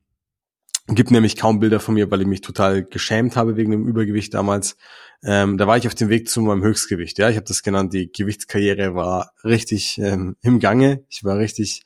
gibt 0.88 1.10
nämlich 1.10 1.36
kaum 1.36 1.58
Bilder 1.58 1.80
von 1.80 1.94
mir, 1.94 2.10
weil 2.10 2.22
ich 2.22 2.26
mich 2.26 2.40
total 2.40 2.84
geschämt 2.84 3.36
habe 3.36 3.56
wegen 3.56 3.72
dem 3.72 3.86
Übergewicht 3.86 4.32
damals. 4.32 4.76
Ähm, 5.22 5.58
da 5.58 5.66
war 5.66 5.76
ich 5.76 5.86
auf 5.86 5.94
dem 5.94 6.08
Weg 6.08 6.28
zu 6.28 6.40
meinem 6.40 6.62
Höchstgewicht. 6.62 7.18
Ja, 7.18 7.28
ich 7.28 7.36
habe 7.36 7.46
das 7.46 7.62
genannt. 7.62 7.92
Die 7.92 8.10
Gewichtskarriere 8.10 8.94
war 8.94 9.32
richtig 9.44 9.98
ähm, 9.98 10.36
im 10.42 10.60
Gange. 10.60 11.04
Ich 11.08 11.24
war 11.24 11.38
richtig 11.38 11.82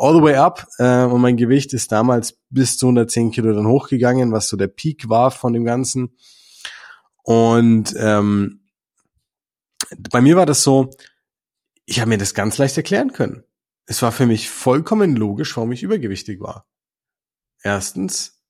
all 0.00 0.14
the 0.14 0.22
way 0.22 0.34
up 0.34 0.66
äh, 0.78 1.04
und 1.04 1.20
mein 1.20 1.36
Gewicht 1.36 1.74
ist 1.74 1.92
damals 1.92 2.38
bis 2.48 2.78
zu 2.78 2.86
110 2.86 3.32
Kilo 3.32 3.52
dann 3.52 3.66
hochgegangen, 3.66 4.32
was 4.32 4.48
so 4.48 4.56
der 4.56 4.68
Peak 4.68 5.08
war 5.08 5.30
von 5.30 5.52
dem 5.52 5.64
Ganzen. 5.64 6.16
Und 7.22 7.94
ähm, 7.98 8.60
bei 10.10 10.22
mir 10.22 10.36
war 10.36 10.46
das 10.46 10.62
so, 10.62 10.90
ich 11.84 12.00
habe 12.00 12.08
mir 12.08 12.18
das 12.18 12.32
ganz 12.32 12.56
leicht 12.56 12.76
erklären 12.78 13.12
können. 13.12 13.44
Es 13.84 14.00
war 14.00 14.10
für 14.10 14.26
mich 14.26 14.48
vollkommen 14.48 15.16
logisch, 15.16 15.56
warum 15.56 15.72
ich 15.72 15.82
übergewichtig 15.82 16.40
war. 16.40 16.66
Erstens, 17.62 18.42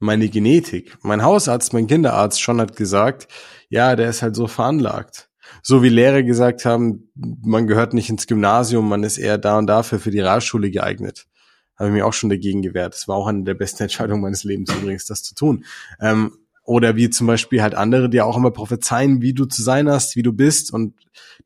meine 0.00 0.28
Genetik. 0.28 0.98
Mein 1.02 1.22
Hausarzt, 1.22 1.72
mein 1.72 1.86
Kinderarzt 1.86 2.40
schon 2.40 2.60
hat 2.60 2.76
gesagt, 2.76 3.28
ja, 3.68 3.94
der 3.94 4.10
ist 4.10 4.22
halt 4.22 4.34
so 4.34 4.48
veranlagt. 4.48 5.30
So 5.62 5.82
wie 5.82 5.88
Lehrer 5.88 6.22
gesagt 6.22 6.64
haben, 6.64 7.10
man 7.14 7.66
gehört 7.66 7.94
nicht 7.94 8.10
ins 8.10 8.26
Gymnasium, 8.26 8.88
man 8.88 9.02
ist 9.02 9.18
eher 9.18 9.38
da 9.38 9.58
und 9.58 9.66
dafür 9.66 9.98
für 9.98 10.10
die 10.10 10.20
Realschule 10.20 10.70
geeignet. 10.70 11.26
Habe 11.76 11.90
ich 11.90 11.94
mir 11.94 12.06
auch 12.06 12.12
schon 12.12 12.30
dagegen 12.30 12.62
gewehrt. 12.62 12.94
Das 12.94 13.08
war 13.08 13.16
auch 13.16 13.26
eine 13.26 13.44
der 13.44 13.54
besten 13.54 13.82
Entscheidungen 13.84 14.22
meines 14.22 14.44
Lebens 14.44 14.72
übrigens, 14.74 15.06
das 15.06 15.22
zu 15.22 15.34
tun. 15.34 15.64
Ähm, 16.00 16.32
oder 16.64 16.96
wie 16.96 17.10
zum 17.10 17.28
Beispiel 17.28 17.62
halt 17.62 17.74
andere, 17.76 18.10
die 18.10 18.20
auch 18.20 18.36
immer 18.36 18.50
prophezeien, 18.50 19.22
wie 19.22 19.34
du 19.34 19.44
zu 19.44 19.62
sein 19.62 19.88
hast, 19.88 20.16
wie 20.16 20.22
du 20.22 20.32
bist 20.32 20.72
und 20.72 20.94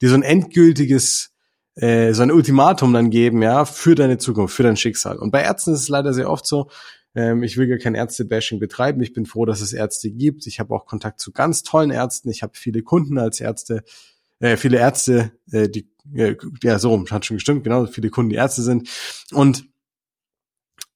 dir 0.00 0.09
so 0.09 0.14
ein 0.14 0.23
endgültiges, 0.23 1.30
äh, 1.75 2.14
so 2.14 2.23
ein 2.23 2.33
Ultimatum 2.33 2.95
dann 2.95 3.11
geben, 3.11 3.42
ja, 3.42 3.66
für 3.66 3.95
deine 3.95 4.16
Zukunft, 4.16 4.54
für 4.54 4.62
dein 4.62 4.78
Schicksal. 4.78 5.19
Und 5.19 5.30
bei 5.30 5.42
Ärzten 5.42 5.75
ist 5.75 5.80
es 5.80 5.88
leider 5.88 6.14
sehr 6.14 6.30
oft 6.30 6.47
so, 6.47 6.71
ähm, 7.14 7.43
ich 7.43 7.57
will 7.57 7.67
gar 7.67 7.79
kein 7.79 7.95
Ärzte-Bashing 7.95 8.59
betreiben. 8.61 9.02
Ich 9.02 9.12
bin 9.12 9.26
froh, 9.26 9.45
dass 9.45 9.61
es 9.61 9.73
Ärzte 9.73 10.11
gibt. 10.11 10.47
Ich 10.47 10.61
habe 10.61 10.75
auch 10.75 10.87
Kontakt 10.87 11.21
zu 11.21 11.33
ganz 11.33 11.62
tollen 11.62 11.90
Ärzten. 11.90 12.31
Ich 12.31 12.43
habe 12.43 12.52
viele 12.55 12.83
Kunden 12.83 13.19
als 13.19 13.40
Ärzte, 13.40 13.83
äh, 14.38 14.57
viele 14.57 14.79
Ärzte, 14.79 15.33
äh, 15.50 15.69
die, 15.69 15.88
äh, 16.14 16.37
ja, 16.62 16.79
so 16.79 16.90
rum, 16.90 17.07
hat 17.11 17.26
schon 17.26 17.37
gestimmt, 17.37 17.64
genau, 17.64 17.87
viele 17.87 18.11
Kunden, 18.11 18.31
die 18.31 18.37
Ärzte 18.37 18.62
sind. 18.62 18.88
Und 19.33 19.64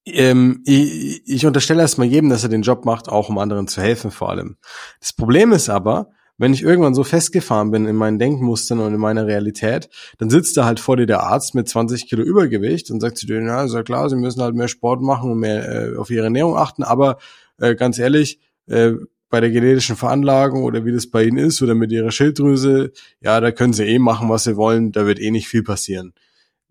ähm, 0.06 0.62
ich, 0.66 1.22
ich 1.26 1.46
unterstelle 1.46 1.82
erstmal 1.82 2.06
jedem, 2.06 2.30
dass 2.30 2.42
er 2.42 2.48
den 2.50 2.62
Job 2.62 2.84
macht, 2.84 3.08
auch 3.08 3.28
um 3.28 3.38
anderen 3.38 3.68
zu 3.68 3.80
helfen 3.80 4.10
vor 4.10 4.30
allem. 4.30 4.56
Das 5.00 5.12
Problem 5.12 5.52
ist 5.52 5.68
aber, 5.68 6.10
wenn 6.36 6.52
ich 6.52 6.62
irgendwann 6.62 6.94
so 6.94 7.04
festgefahren 7.04 7.70
bin 7.70 7.86
in 7.86 7.96
meinen 7.96 8.18
Denkmustern 8.18 8.80
und 8.80 8.94
in 8.94 9.00
meiner 9.00 9.26
Realität, 9.26 9.88
dann 10.18 10.30
sitzt 10.30 10.56
da 10.56 10.64
halt 10.64 10.80
vor 10.80 10.96
dir 10.96 11.06
der 11.06 11.22
Arzt 11.22 11.54
mit 11.54 11.68
20 11.68 12.08
Kilo 12.08 12.22
Übergewicht 12.22 12.90
und 12.90 13.00
sagt 13.00 13.18
zu 13.18 13.26
dir, 13.26 13.40
na, 13.40 13.64
ist 13.64 13.74
ja 13.74 13.82
klar, 13.82 14.08
sie 14.10 14.16
müssen 14.16 14.42
halt 14.42 14.54
mehr 14.54 14.68
Sport 14.68 15.00
machen 15.00 15.30
und 15.30 15.38
mehr 15.38 15.92
äh, 15.92 15.96
auf 15.96 16.10
ihre 16.10 16.24
Ernährung 16.24 16.56
achten, 16.56 16.82
aber 16.82 17.18
äh, 17.58 17.74
ganz 17.74 17.98
ehrlich, 17.98 18.40
äh, 18.66 18.92
bei 19.30 19.40
der 19.40 19.50
genetischen 19.50 19.96
Veranlagung 19.96 20.62
oder 20.62 20.84
wie 20.84 20.92
das 20.92 21.08
bei 21.08 21.24
ihnen 21.24 21.38
ist 21.38 21.60
oder 21.60 21.74
mit 21.74 21.90
ihrer 21.90 22.12
Schilddrüse, 22.12 22.92
ja, 23.20 23.40
da 23.40 23.50
können 23.50 23.72
sie 23.72 23.84
eh 23.84 23.98
machen, 23.98 24.28
was 24.28 24.44
sie 24.44 24.56
wollen, 24.56 24.92
da 24.92 25.06
wird 25.06 25.18
eh 25.18 25.30
nicht 25.30 25.48
viel 25.48 25.62
passieren. 25.62 26.12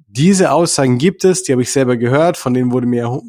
Diese 0.07 0.51
Aussagen 0.51 0.97
gibt 0.97 1.25
es, 1.25 1.43
die 1.43 1.51
habe 1.51 1.61
ich 1.61 1.71
selber 1.71 1.97
gehört, 1.97 2.37
von 2.37 2.53
denen 2.53 2.71
wurde 2.71 2.87
mir 2.87 3.21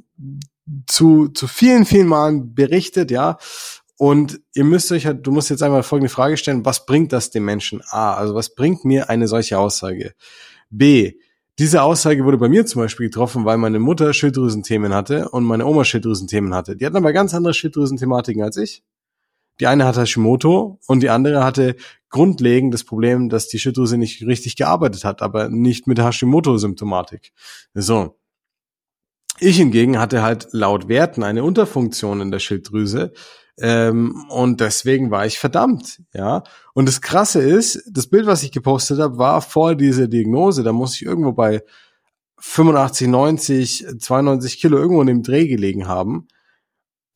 zu, 0.87 1.29
zu 1.29 1.47
vielen, 1.47 1.85
vielen 1.85 2.07
Malen 2.07 2.55
berichtet, 2.55 3.11
ja. 3.11 3.39
Und 3.97 4.41
ihr 4.55 4.65
müsst 4.65 4.91
euch 4.91 5.07
halt, 5.07 5.27
du 5.27 5.31
musst 5.31 5.51
jetzt 5.51 5.63
einmal 5.63 5.83
folgende 5.83 6.13
Frage 6.13 6.37
stellen, 6.37 6.65
was 6.65 6.85
bringt 6.85 7.13
das 7.13 7.31
dem 7.31 7.45
Menschen? 7.45 7.81
A, 7.91 8.15
also 8.15 8.35
was 8.35 8.55
bringt 8.55 8.85
mir 8.85 9.09
eine 9.09 9.29
solche 9.29 9.59
Aussage? 9.59 10.15
B, 10.71 11.13
diese 11.61 11.83
Aussage 11.83 12.25
wurde 12.25 12.39
bei 12.39 12.49
mir 12.49 12.67
zum 12.67 12.83
Beispiel 12.83 13.07
getroffen, 13.07 13.45
weil 13.45 13.59
meine 13.59 13.79
Mutter 13.79 14.13
Schilddrüsenthemen 14.13 14.93
hatte 14.93 15.29
und 15.29 15.45
meine 15.45 15.67
Oma 15.67 15.85
Schilddrüsenthemen 15.85 16.53
hatte. 16.53 16.77
Die 16.77 16.85
hatten 16.85 16.97
aber 16.97 17.13
ganz 17.13 17.33
andere 17.33 17.55
Schilddrüsenthematiken 17.55 18.43
als 18.43 18.57
ich. 18.57 18.83
Die 19.61 19.69
eine 19.69 19.85
hatte 19.85 20.01
Hashimoto 20.01 20.81
und 20.89 21.01
die 21.01 21.11
andere 21.11 21.45
hatte 21.45 21.77
grundlegend 22.11 22.75
das 22.75 22.83
Problem, 22.83 23.29
dass 23.29 23.47
die 23.47 23.61
Schilddrüse 23.61 23.99
nicht 23.99 24.27
richtig 24.27 24.57
gearbeitet 24.57 25.05
hat, 25.05 25.23
aber 25.23 25.49
nicht 25.49 25.87
mit 25.87 26.01
Hashimoto-Symptomatik. 26.01 27.33
So. 27.73 28.19
Ich 29.39 29.57
hingegen 29.57 29.99
hatte 29.99 30.23
halt 30.23 30.49
laut 30.53 30.89
Werten 30.89 31.23
eine 31.23 31.45
Unterfunktion 31.45 32.21
in 32.21 32.31
der 32.31 32.39
Schilddrüse, 32.39 33.13
ähm, 33.59 34.27
und 34.31 34.61
deswegen 34.61 35.11
war 35.11 35.27
ich 35.27 35.39
verdammt, 35.39 36.03
ja. 36.13 36.43
Und 36.73 36.89
das 36.89 37.01
Krasse 37.01 37.41
ist, 37.41 37.85
das 37.89 38.09
Bild, 38.09 38.27
was 38.27 38.43
ich 38.43 38.51
gepostet 38.51 38.99
habe, 38.99 39.19
war 39.19 39.41
vor 39.43 39.77
dieser 39.77 40.09
Diagnose. 40.09 40.65
Da 40.65 40.73
muss 40.73 40.97
ich 40.97 41.03
irgendwo 41.03 41.33
bei 41.33 41.63
85, 42.39 43.09
90, 43.09 43.87
92 43.99 44.61
Kilo 44.61 44.79
irgendwo 44.79 45.01
in 45.03 45.07
dem 45.07 45.23
Dreh 45.23 45.47
gelegen 45.47 45.87
haben. 45.87 46.27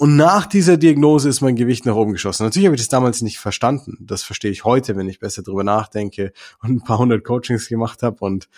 Und 0.01 0.15
nach 0.17 0.47
dieser 0.47 0.77
Diagnose 0.77 1.29
ist 1.29 1.41
mein 1.41 1.57
Gewicht 1.57 1.85
nach 1.85 1.97
oben 1.97 2.13
geschossen. 2.13 2.45
Natürlich 2.45 2.67
habe 2.67 2.77
ich 2.77 2.83
das 2.83 2.89
damals 2.89 3.21
nicht 3.21 3.39
verstanden. 3.39 3.97
Das 4.01 4.23
verstehe 4.23 4.53
ich 4.53 4.65
heute, 4.65 4.97
wenn 4.97 5.09
ich 5.09 5.19
besser 5.19 5.43
drüber 5.43 5.65
nachdenke 5.65 6.33
und 6.63 6.71
ein 6.71 6.85
paar 6.85 6.99
hundert 6.99 7.25
Coachings 7.25 7.67
gemacht 7.67 8.05
habe 8.05 8.25
und 8.25 8.49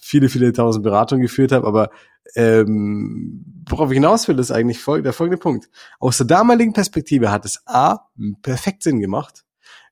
viele, 0.00 0.28
viele 0.28 0.52
tausend 0.52 0.82
Beratungen 0.82 1.22
geführt 1.22 1.52
habe. 1.52 1.66
Aber 1.66 1.90
ähm, 2.34 3.44
worauf 3.68 3.90
ich 3.90 3.96
hinaus 3.96 4.28
will, 4.28 4.38
ist 4.38 4.50
eigentlich 4.50 4.80
folg 4.80 5.04
der 5.04 5.12
folgende 5.12 5.38
Punkt. 5.38 5.68
Aus 5.98 6.18
der 6.18 6.26
damaligen 6.26 6.72
Perspektive 6.72 7.30
hat 7.30 7.44
es 7.44 7.62
A, 7.66 8.08
perfekt 8.42 8.82
Sinn 8.82 9.00
gemacht. 9.00 9.44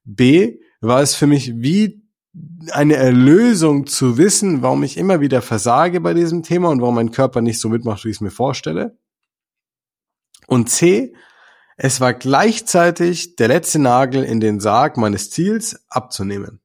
B, 0.04 0.58
war 0.80 1.02
es 1.02 1.14
für 1.14 1.26
mich 1.26 1.54
wie 1.56 2.02
eine 2.70 2.96
Erlösung 2.96 3.86
zu 3.86 4.18
wissen, 4.18 4.62
warum 4.62 4.82
ich 4.82 4.96
immer 4.96 5.20
wieder 5.20 5.42
versage 5.42 6.00
bei 6.00 6.14
diesem 6.14 6.42
Thema 6.42 6.68
und 6.68 6.80
warum 6.80 6.94
mein 6.94 7.10
Körper 7.10 7.40
nicht 7.40 7.60
so 7.60 7.68
mitmacht, 7.68 8.04
wie 8.04 8.10
ich 8.10 8.16
es 8.16 8.20
mir 8.20 8.30
vorstelle. 8.30 8.96
Und 10.46 10.70
C, 10.70 11.14
es 11.76 12.00
war 12.00 12.14
gleichzeitig 12.14 13.36
der 13.36 13.48
letzte 13.48 13.78
Nagel 13.78 14.24
in 14.24 14.40
den 14.40 14.60
Sarg 14.60 14.96
meines 14.96 15.30
Ziels 15.30 15.84
abzunehmen. 15.88 16.60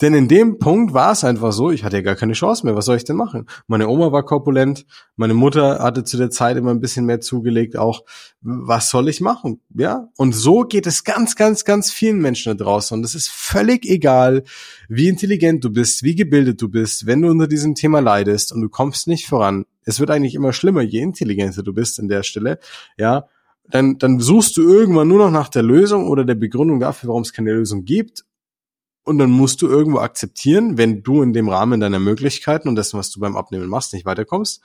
Denn 0.00 0.14
in 0.14 0.28
dem 0.28 0.58
Punkt 0.58 0.94
war 0.94 1.10
es 1.10 1.24
einfach 1.24 1.52
so, 1.52 1.72
ich 1.72 1.82
hatte 1.82 1.96
ja 1.96 2.02
gar 2.02 2.14
keine 2.14 2.34
Chance 2.34 2.64
mehr. 2.64 2.76
Was 2.76 2.84
soll 2.84 2.96
ich 2.96 3.04
denn 3.04 3.16
machen? 3.16 3.46
Meine 3.66 3.88
Oma 3.88 4.12
war 4.12 4.24
korpulent, 4.24 4.86
meine 5.16 5.34
Mutter 5.34 5.80
hatte 5.80 6.04
zu 6.04 6.16
der 6.16 6.30
Zeit 6.30 6.56
immer 6.56 6.70
ein 6.70 6.80
bisschen 6.80 7.04
mehr 7.04 7.20
zugelegt, 7.20 7.76
auch 7.76 8.04
was 8.40 8.90
soll 8.90 9.08
ich 9.08 9.20
machen? 9.20 9.60
Ja? 9.74 10.08
Und 10.16 10.34
so 10.34 10.60
geht 10.62 10.86
es 10.86 11.02
ganz, 11.02 11.34
ganz, 11.34 11.64
ganz 11.64 11.90
vielen 11.90 12.18
Menschen 12.18 12.56
da 12.56 12.64
draußen. 12.64 12.96
Und 12.96 13.04
es 13.04 13.16
ist 13.16 13.28
völlig 13.28 13.84
egal, 13.86 14.44
wie 14.88 15.08
intelligent 15.08 15.64
du 15.64 15.70
bist, 15.70 16.04
wie 16.04 16.14
gebildet 16.14 16.62
du 16.62 16.68
bist, 16.68 17.06
wenn 17.06 17.22
du 17.22 17.28
unter 17.28 17.48
diesem 17.48 17.74
Thema 17.74 17.98
leidest 17.98 18.52
und 18.52 18.60
du 18.60 18.68
kommst 18.68 19.08
nicht 19.08 19.26
voran. 19.26 19.64
Es 19.84 19.98
wird 19.98 20.10
eigentlich 20.10 20.36
immer 20.36 20.52
schlimmer, 20.52 20.82
je 20.82 21.00
intelligenter 21.00 21.64
du 21.64 21.72
bist 21.72 21.98
an 21.98 22.08
der 22.08 22.22
Stelle. 22.22 22.60
Ja, 22.98 23.24
dann, 23.68 23.98
dann 23.98 24.20
suchst 24.20 24.56
du 24.56 24.62
irgendwann 24.62 25.08
nur 25.08 25.18
noch 25.18 25.30
nach 25.30 25.48
der 25.48 25.62
Lösung 25.64 26.06
oder 26.08 26.24
der 26.24 26.36
Begründung 26.36 26.78
dafür, 26.78 27.08
warum 27.08 27.22
es 27.22 27.32
keine 27.32 27.52
Lösung 27.52 27.84
gibt 27.84 28.24
und 29.08 29.18
dann 29.18 29.30
musst 29.30 29.62
du 29.62 29.68
irgendwo 29.68 29.98
akzeptieren, 29.98 30.76
wenn 30.76 31.02
du 31.02 31.22
in 31.22 31.32
dem 31.32 31.48
Rahmen 31.48 31.80
deiner 31.80 31.98
Möglichkeiten 31.98 32.68
und 32.68 32.76
dessen, 32.76 32.98
was 32.98 33.10
du 33.10 33.18
beim 33.18 33.36
Abnehmen 33.36 33.66
machst, 33.66 33.94
nicht 33.94 34.06
weiterkommst, 34.06 34.62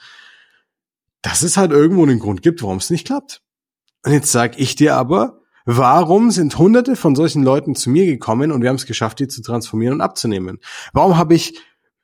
dass 1.21 1.41
es 1.41 1.57
halt 1.57 1.71
irgendwo 1.71 2.03
einen 2.03 2.19
Grund 2.19 2.41
gibt, 2.41 2.61
warum 2.61 2.77
es 2.77 2.89
nicht 2.89 3.07
klappt. 3.07 3.41
Und 4.05 4.11
jetzt 4.11 4.31
sag 4.31 4.59
ich 4.59 4.75
dir 4.75 4.95
aber, 4.95 5.39
warum 5.65 6.29
sind 6.29 6.57
hunderte 6.57 6.97
von 6.97 7.15
solchen 7.15 7.41
Leuten 7.41 7.73
zu 7.73 7.89
mir 7.89 8.05
gekommen 8.05 8.51
und 8.51 8.61
wir 8.61 8.69
haben 8.69 8.75
es 8.75 8.85
geschafft, 8.85 9.19
die 9.19 9.29
zu 9.29 9.41
transformieren 9.41 9.95
und 9.95 10.01
abzunehmen? 10.01 10.59
Warum 10.91 11.17
habe 11.17 11.33
ich 11.33 11.57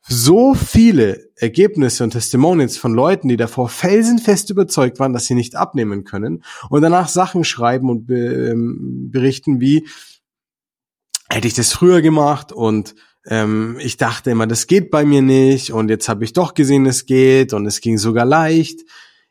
so 0.08 0.54
viele 0.54 1.30
Ergebnisse 1.36 2.06
und 2.06 2.12
Testimonials 2.12 2.78
von 2.78 2.94
Leuten, 2.94 3.28
die 3.28 3.36
davor 3.36 3.68
felsenfest 3.68 4.50
überzeugt 4.50 4.98
waren, 5.00 5.12
dass 5.12 5.26
sie 5.26 5.36
nicht 5.36 5.56
abnehmen 5.56 6.06
können 6.06 6.44
und 6.70 6.82
danach 6.82 7.10
Sachen 7.10 7.44
schreiben 7.44 7.90
und 7.90 8.10
ähm, 8.10 9.10
berichten 9.12 9.60
wie, 9.60 9.86
hätte 11.30 11.48
ich 11.48 11.54
das 11.54 11.74
früher 11.74 12.02
gemacht 12.02 12.52
und 12.52 12.96
ähm, 13.26 13.78
ich 13.80 13.98
dachte 13.98 14.32
immer, 14.32 14.48
das 14.48 14.68
geht 14.68 14.92
bei 14.92 15.06
mir 15.06 15.22
nicht 15.22 15.72
und 15.72 15.90
jetzt 15.90 16.10
habe 16.10 16.24
ich 16.24 16.34
doch 16.34 16.54
gesehen, 16.54 16.86
es 16.86 17.06
geht 17.06 17.54
und 17.54 17.66
es 17.66 17.82
ging 17.82 17.98
sogar 17.98 18.26
leicht. 18.26 18.82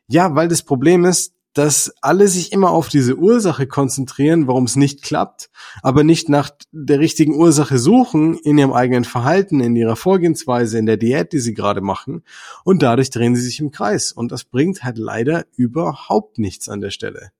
Ja, 0.07 0.35
weil 0.35 0.47
das 0.47 0.63
Problem 0.63 1.05
ist, 1.05 1.33
dass 1.53 1.93
alle 2.01 2.27
sich 2.27 2.51
immer 2.51 2.69
auf 2.69 2.89
diese 2.89 3.17
Ursache 3.17 3.67
konzentrieren, 3.67 4.47
warum 4.47 4.65
es 4.65 4.75
nicht 4.75 5.01
klappt, 5.01 5.49
aber 5.81 6.03
nicht 6.03 6.29
nach 6.29 6.51
der 6.71 6.99
richtigen 6.99 7.35
Ursache 7.35 7.79
suchen 7.79 8.37
in 8.37 8.57
ihrem 8.57 8.71
eigenen 8.71 9.03
Verhalten, 9.03 9.59
in 9.59 9.75
ihrer 9.75 9.95
Vorgehensweise, 9.95 10.77
in 10.77 10.85
der 10.85 10.97
Diät, 10.97 11.33
die 11.33 11.39
sie 11.39 11.53
gerade 11.53 11.81
machen. 11.81 12.23
Und 12.63 12.83
dadurch 12.83 13.09
drehen 13.09 13.35
sie 13.35 13.41
sich 13.41 13.59
im 13.59 13.71
Kreis. 13.71 14.11
Und 14.11 14.31
das 14.31 14.43
bringt 14.45 14.83
halt 14.83 14.97
leider 14.97 15.45
überhaupt 15.55 16.37
nichts 16.37 16.69
an 16.69 16.81
der 16.81 16.91
Stelle. 16.91 17.31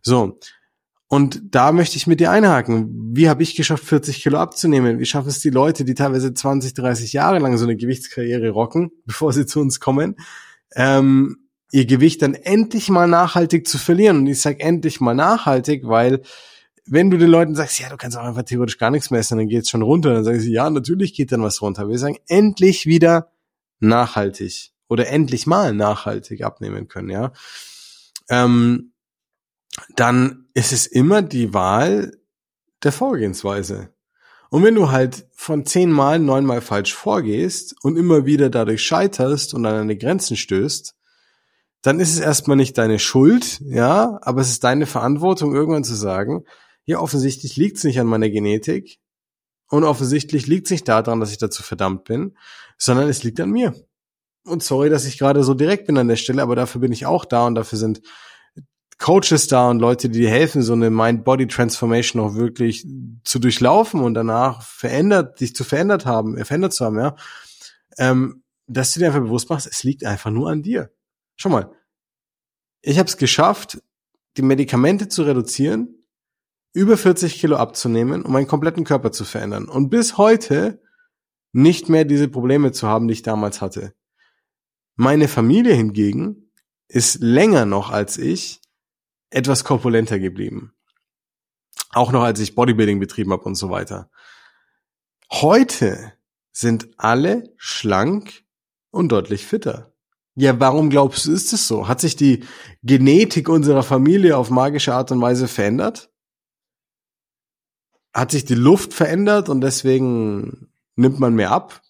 So, 0.00 0.38
und 1.08 1.40
da 1.54 1.70
möchte 1.70 1.96
ich 1.96 2.08
mit 2.08 2.18
dir 2.18 2.30
einhaken. 2.32 3.12
Wie 3.14 3.28
habe 3.28 3.42
ich 3.42 3.54
geschafft, 3.54 3.84
40 3.84 4.22
Kilo 4.22 4.38
abzunehmen? 4.38 4.98
Wie 4.98 5.06
schaffen 5.06 5.28
es 5.28 5.40
die 5.40 5.50
Leute, 5.50 5.84
die 5.84 5.94
teilweise 5.94 6.34
20, 6.34 6.74
30 6.74 7.12
Jahre 7.12 7.38
lang 7.38 7.56
so 7.56 7.64
eine 7.64 7.76
Gewichtskarriere 7.76 8.50
rocken, 8.50 8.90
bevor 9.04 9.32
sie 9.32 9.46
zu 9.46 9.60
uns 9.60 9.78
kommen, 9.78 10.16
ähm, 10.74 11.36
ihr 11.70 11.86
Gewicht 11.86 12.22
dann 12.22 12.34
endlich 12.34 12.88
mal 12.88 13.06
nachhaltig 13.06 13.68
zu 13.68 13.78
verlieren? 13.78 14.18
Und 14.18 14.26
ich 14.26 14.40
sage 14.40 14.60
endlich 14.60 15.00
mal 15.00 15.14
nachhaltig, 15.14 15.86
weil 15.86 16.22
wenn 16.88 17.10
du 17.10 17.18
den 17.18 17.30
Leuten 17.30 17.54
sagst, 17.54 17.78
ja, 17.78 17.88
du 17.88 17.96
kannst 17.96 18.16
auch 18.16 18.24
einfach 18.24 18.44
theoretisch 18.44 18.78
gar 18.78 18.90
nichts 18.90 19.10
mehr 19.10 19.20
essen, 19.20 19.38
dann 19.38 19.48
geht's 19.48 19.70
schon 19.70 19.82
runter. 19.82 20.12
Dann 20.12 20.24
sagen 20.24 20.40
sie, 20.40 20.52
ja, 20.52 20.68
natürlich 20.70 21.14
geht 21.14 21.30
dann 21.30 21.42
was 21.42 21.62
runter. 21.62 21.88
Wir 21.88 21.98
sagen 21.98 22.18
endlich 22.26 22.86
wieder 22.86 23.30
nachhaltig 23.78 24.72
oder 24.88 25.08
endlich 25.08 25.46
mal 25.46 25.72
nachhaltig 25.72 26.42
abnehmen 26.42 26.88
können, 26.88 27.10
ja. 27.10 27.32
Ähm, 28.28 28.92
dann 29.94 30.48
ist 30.54 30.72
es 30.72 30.86
immer 30.86 31.22
die 31.22 31.52
Wahl 31.54 32.12
der 32.82 32.92
Vorgehensweise. 32.92 33.90
Und 34.50 34.62
wenn 34.62 34.74
du 34.74 34.90
halt 34.90 35.26
von 35.34 35.66
zehnmal 35.66 36.18
neunmal 36.18 36.60
falsch 36.60 36.94
vorgehst 36.94 37.74
und 37.82 37.96
immer 37.96 38.26
wieder 38.26 38.48
dadurch 38.48 38.82
scheiterst 38.82 39.54
und 39.54 39.66
an 39.66 39.74
deine 39.74 39.96
Grenzen 39.96 40.36
stößt, 40.36 40.94
dann 41.82 42.00
ist 42.00 42.12
es 42.12 42.20
erstmal 42.20 42.56
nicht 42.56 42.78
deine 42.78 42.98
Schuld, 42.98 43.60
ja, 43.60 44.18
aber 44.22 44.40
es 44.40 44.50
ist 44.50 44.64
deine 44.64 44.86
Verantwortung, 44.86 45.54
irgendwann 45.54 45.84
zu 45.84 45.94
sagen, 45.94 46.44
ja, 46.84 47.00
offensichtlich 47.00 47.56
liegt 47.56 47.76
es 47.76 47.84
nicht 47.84 48.00
an 48.00 48.06
meiner 48.06 48.30
Genetik 48.30 48.98
und 49.68 49.84
offensichtlich 49.84 50.46
liegt 50.46 50.66
es 50.66 50.70
nicht 50.70 50.88
daran, 50.88 51.20
dass 51.20 51.32
ich 51.32 51.38
dazu 51.38 51.62
verdammt 51.62 52.04
bin, 52.04 52.36
sondern 52.78 53.08
es 53.08 53.22
liegt 53.22 53.40
an 53.40 53.50
mir. 53.50 53.74
Und 54.44 54.62
sorry, 54.62 54.90
dass 54.90 55.04
ich 55.04 55.18
gerade 55.18 55.42
so 55.42 55.54
direkt 55.54 55.86
bin 55.86 55.98
an 55.98 56.08
der 56.08 56.16
Stelle, 56.16 56.42
aber 56.42 56.54
dafür 56.54 56.80
bin 56.80 56.92
ich 56.92 57.06
auch 57.06 57.24
da 57.24 57.46
und 57.46 57.56
dafür 57.56 57.78
sind 57.78 58.00
Coaches 58.98 59.46
da 59.46 59.68
und 59.68 59.78
Leute, 59.78 60.08
die 60.08 60.20
dir 60.20 60.30
helfen, 60.30 60.62
so 60.62 60.72
eine 60.72 60.90
Mind-Body-Transformation 60.90 62.22
auch 62.22 62.34
wirklich 62.34 62.86
zu 63.24 63.38
durchlaufen 63.38 64.00
und 64.00 64.14
danach 64.14 64.62
verändert, 64.62 65.40
dich 65.40 65.54
zu 65.54 65.64
verändert 65.64 66.06
haben, 66.06 66.36
äh, 66.38 66.44
verändert 66.44 66.72
zu 66.72 66.84
haben, 66.84 66.98
ja, 66.98 67.16
ähm, 67.98 68.42
dass 68.66 68.92
du 68.92 69.00
dir 69.00 69.06
einfach 69.06 69.20
bewusst 69.20 69.50
machst, 69.50 69.66
es 69.66 69.84
liegt 69.84 70.04
einfach 70.04 70.30
nur 70.30 70.50
an 70.50 70.62
dir. 70.62 70.90
Schau 71.36 71.50
mal, 71.50 71.70
ich 72.80 72.98
habe 72.98 73.08
es 73.08 73.16
geschafft, 73.16 73.82
die 74.36 74.42
Medikamente 74.42 75.08
zu 75.08 75.22
reduzieren, 75.22 76.06
über 76.72 76.96
40 76.96 77.38
Kilo 77.38 77.56
abzunehmen, 77.56 78.22
um 78.22 78.32
meinen 78.32 78.46
kompletten 78.46 78.84
Körper 78.84 79.12
zu 79.12 79.24
verändern 79.24 79.68
und 79.68 79.88
bis 79.90 80.18
heute 80.18 80.82
nicht 81.52 81.88
mehr 81.88 82.04
diese 82.04 82.28
Probleme 82.28 82.72
zu 82.72 82.86
haben, 82.86 83.08
die 83.08 83.14
ich 83.14 83.22
damals 83.22 83.60
hatte. 83.60 83.94
Meine 84.94 85.28
Familie 85.28 85.74
hingegen 85.74 86.50
ist 86.88 87.20
länger 87.20 87.66
noch 87.66 87.90
als 87.90 88.18
ich 88.18 88.60
etwas 89.30 89.64
korpulenter 89.64 90.18
geblieben. 90.18 90.72
Auch 91.90 92.12
noch 92.12 92.22
als 92.22 92.40
ich 92.40 92.54
Bodybuilding 92.54 93.00
betrieben 93.00 93.32
habe 93.32 93.44
und 93.44 93.54
so 93.54 93.70
weiter. 93.70 94.10
Heute 95.30 96.12
sind 96.52 96.88
alle 96.96 97.52
schlank 97.56 98.44
und 98.90 99.10
deutlich 99.10 99.46
fitter. 99.46 99.92
Ja, 100.34 100.60
warum 100.60 100.90
glaubst 100.90 101.26
du, 101.26 101.32
ist 101.32 101.52
es 101.52 101.66
so? 101.66 101.88
Hat 101.88 102.00
sich 102.00 102.14
die 102.14 102.44
Genetik 102.82 103.48
unserer 103.48 103.82
Familie 103.82 104.36
auf 104.36 104.50
magische 104.50 104.94
Art 104.94 105.10
und 105.10 105.20
Weise 105.20 105.48
verändert? 105.48 106.10
Hat 108.12 108.30
sich 108.30 108.44
die 108.44 108.54
Luft 108.54 108.92
verändert 108.92 109.48
und 109.48 109.62
deswegen 109.62 110.68
nimmt 110.94 111.20
man 111.20 111.34
mehr 111.34 111.52
ab? 111.52 111.82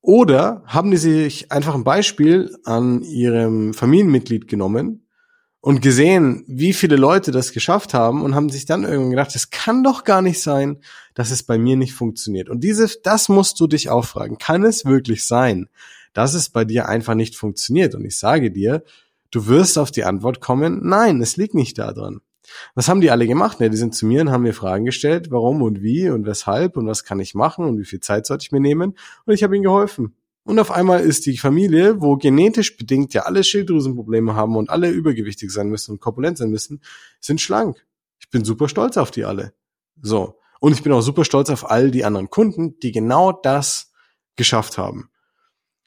Oder 0.00 0.62
haben 0.66 0.90
die 0.90 0.96
sich 0.96 1.52
einfach 1.52 1.74
ein 1.74 1.84
Beispiel 1.84 2.56
an 2.64 3.02
ihrem 3.02 3.74
Familienmitglied 3.74 4.48
genommen 4.48 4.99
und 5.60 5.82
gesehen, 5.82 6.44
wie 6.46 6.72
viele 6.72 6.96
Leute 6.96 7.32
das 7.32 7.52
geschafft 7.52 7.92
haben 7.92 8.22
und 8.22 8.34
haben 8.34 8.48
sich 8.48 8.64
dann 8.64 8.84
irgendwie 8.84 9.10
gedacht, 9.10 9.34
es 9.36 9.50
kann 9.50 9.82
doch 9.82 10.04
gar 10.04 10.22
nicht 10.22 10.40
sein, 10.40 10.78
dass 11.14 11.30
es 11.30 11.42
bei 11.42 11.58
mir 11.58 11.76
nicht 11.76 11.92
funktioniert. 11.92 12.48
Und 12.48 12.64
diese, 12.64 12.88
das 13.02 13.28
musst 13.28 13.60
du 13.60 13.66
dich 13.66 13.90
auch 13.90 14.04
fragen. 14.04 14.38
Kann 14.38 14.64
es 14.64 14.86
wirklich 14.86 15.24
sein, 15.24 15.68
dass 16.14 16.34
es 16.34 16.48
bei 16.48 16.64
dir 16.64 16.88
einfach 16.88 17.14
nicht 17.14 17.36
funktioniert? 17.36 17.94
Und 17.94 18.04
ich 18.06 18.18
sage 18.18 18.50
dir, 18.50 18.82
du 19.30 19.46
wirst 19.46 19.76
auf 19.76 19.90
die 19.90 20.04
Antwort 20.04 20.40
kommen, 20.40 20.80
nein, 20.82 21.20
es 21.20 21.36
liegt 21.36 21.54
nicht 21.54 21.78
daran. 21.78 22.20
Was 22.74 22.88
haben 22.88 23.00
die 23.00 23.10
alle 23.10 23.26
gemacht? 23.26 23.60
Ja, 23.60 23.68
die 23.68 23.76
sind 23.76 23.94
zu 23.94 24.06
mir 24.06 24.22
und 24.22 24.30
haben 24.30 24.42
mir 24.42 24.54
Fragen 24.54 24.84
gestellt, 24.84 25.30
warum 25.30 25.62
und 25.62 25.82
wie 25.82 26.08
und 26.08 26.26
weshalb 26.26 26.76
und 26.76 26.86
was 26.86 27.04
kann 27.04 27.20
ich 27.20 27.34
machen 27.34 27.64
und 27.64 27.78
wie 27.78 27.84
viel 27.84 28.00
Zeit 28.00 28.26
sollte 28.26 28.44
ich 28.44 28.50
mir 28.50 28.60
nehmen? 28.60 28.96
Und 29.24 29.34
ich 29.34 29.42
habe 29.42 29.54
ihnen 29.54 29.64
geholfen. 29.64 30.14
Und 30.42 30.58
auf 30.58 30.70
einmal 30.70 31.00
ist 31.00 31.26
die 31.26 31.36
Familie, 31.36 32.00
wo 32.00 32.16
genetisch 32.16 32.76
bedingt 32.76 33.12
ja 33.14 33.22
alle 33.22 33.44
Schilddrüsenprobleme 33.44 34.34
haben 34.34 34.56
und 34.56 34.70
alle 34.70 34.90
übergewichtig 34.90 35.50
sein 35.50 35.68
müssen 35.68 35.92
und 35.92 36.00
korpulent 36.00 36.38
sein 36.38 36.50
müssen, 36.50 36.82
sind 37.20 37.40
schlank. 37.40 37.86
Ich 38.18 38.30
bin 38.30 38.44
super 38.44 38.68
stolz 38.68 38.96
auf 38.96 39.10
die 39.10 39.24
alle. 39.24 39.52
So. 40.00 40.38
Und 40.60 40.72
ich 40.72 40.82
bin 40.82 40.92
auch 40.92 41.02
super 41.02 41.24
stolz 41.24 41.50
auf 41.50 41.70
all 41.70 41.90
die 41.90 42.04
anderen 42.04 42.30
Kunden, 42.30 42.78
die 42.80 42.92
genau 42.92 43.32
das 43.32 43.92
geschafft 44.36 44.78
haben. 44.78 45.10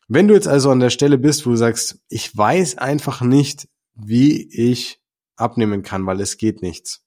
Wenn 0.07 0.27
du 0.27 0.33
jetzt 0.33 0.47
also 0.47 0.69
an 0.69 0.79
der 0.79 0.89
Stelle 0.89 1.17
bist, 1.17 1.45
wo 1.45 1.51
du 1.51 1.55
sagst, 1.55 1.99
ich 2.09 2.35
weiß 2.35 2.77
einfach 2.77 3.21
nicht, 3.21 3.67
wie 3.95 4.47
ich 4.51 5.01
abnehmen 5.35 5.83
kann, 5.83 6.05
weil 6.05 6.21
es 6.21 6.37
geht 6.37 6.61
nichts, 6.61 7.03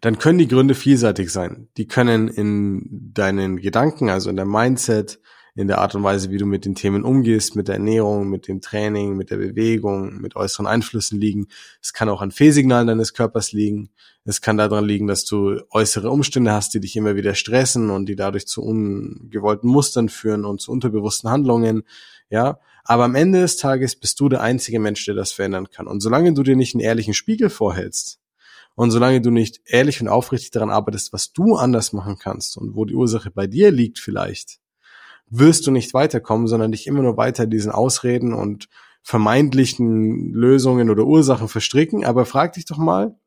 dann 0.00 0.18
können 0.18 0.38
die 0.38 0.48
Gründe 0.48 0.74
vielseitig 0.74 1.30
sein. 1.30 1.68
Die 1.76 1.86
können 1.86 2.28
in 2.28 3.12
deinen 3.12 3.58
Gedanken, 3.58 4.08
also 4.08 4.30
in 4.30 4.36
der 4.36 4.46
Mindset, 4.46 5.20
in 5.54 5.68
der 5.68 5.78
Art 5.78 5.94
und 5.94 6.02
Weise, 6.02 6.30
wie 6.30 6.38
du 6.38 6.46
mit 6.46 6.64
den 6.64 6.74
Themen 6.74 7.04
umgehst, 7.04 7.56
mit 7.56 7.68
der 7.68 7.76
Ernährung, 7.76 8.28
mit 8.28 8.48
dem 8.48 8.60
Training, 8.60 9.16
mit 9.16 9.30
der 9.30 9.36
Bewegung, 9.36 10.20
mit 10.20 10.36
äußeren 10.36 10.66
Einflüssen 10.66 11.20
liegen. 11.20 11.48
Es 11.82 11.92
kann 11.92 12.08
auch 12.08 12.22
an 12.22 12.30
Fehlsignalen 12.30 12.86
deines 12.86 13.14
Körpers 13.14 13.52
liegen. 13.52 13.90
Es 14.24 14.40
kann 14.40 14.56
daran 14.56 14.84
liegen, 14.84 15.06
dass 15.06 15.24
du 15.24 15.60
äußere 15.70 16.10
Umstände 16.10 16.52
hast, 16.52 16.74
die 16.74 16.80
dich 16.80 16.96
immer 16.96 17.16
wieder 17.16 17.34
stressen 17.34 17.90
und 17.90 18.06
die 18.06 18.16
dadurch 18.16 18.46
zu 18.46 18.62
ungewollten 18.62 19.68
Mustern 19.68 20.08
führen 20.08 20.44
und 20.44 20.60
zu 20.60 20.70
unterbewussten 20.70 21.30
Handlungen. 21.30 21.82
Ja, 22.28 22.60
aber 22.84 23.04
am 23.04 23.14
Ende 23.14 23.40
des 23.40 23.56
Tages 23.56 23.96
bist 23.96 24.20
du 24.20 24.28
der 24.28 24.40
einzige 24.40 24.78
Mensch, 24.78 25.04
der 25.04 25.14
das 25.14 25.32
verändern 25.32 25.70
kann. 25.70 25.86
Und 25.86 26.00
solange 26.00 26.32
du 26.32 26.42
dir 26.42 26.56
nicht 26.56 26.74
einen 26.74 26.80
ehrlichen 26.80 27.14
Spiegel 27.14 27.50
vorhältst 27.50 28.20
und 28.74 28.90
solange 28.90 29.20
du 29.20 29.30
nicht 29.30 29.60
ehrlich 29.66 30.00
und 30.00 30.08
aufrichtig 30.08 30.52
daran 30.52 30.70
arbeitest, 30.70 31.12
was 31.12 31.32
du 31.32 31.56
anders 31.56 31.92
machen 31.92 32.16
kannst 32.18 32.56
und 32.56 32.76
wo 32.76 32.84
die 32.84 32.94
Ursache 32.94 33.30
bei 33.30 33.46
dir 33.46 33.70
liegt 33.70 33.98
vielleicht, 33.98 34.59
wirst 35.30 35.66
du 35.66 35.70
nicht 35.70 35.94
weiterkommen, 35.94 36.46
sondern 36.48 36.72
dich 36.72 36.86
immer 36.86 37.02
nur 37.02 37.16
weiter 37.16 37.46
diesen 37.46 37.72
Ausreden 37.72 38.34
und 38.34 38.68
vermeintlichen 39.02 40.32
Lösungen 40.32 40.90
oder 40.90 41.04
Ursachen 41.04 41.48
verstricken. 41.48 42.04
Aber 42.04 42.26
frag 42.26 42.52
dich 42.52 42.66
doch 42.66 42.78
mal, 42.78 43.18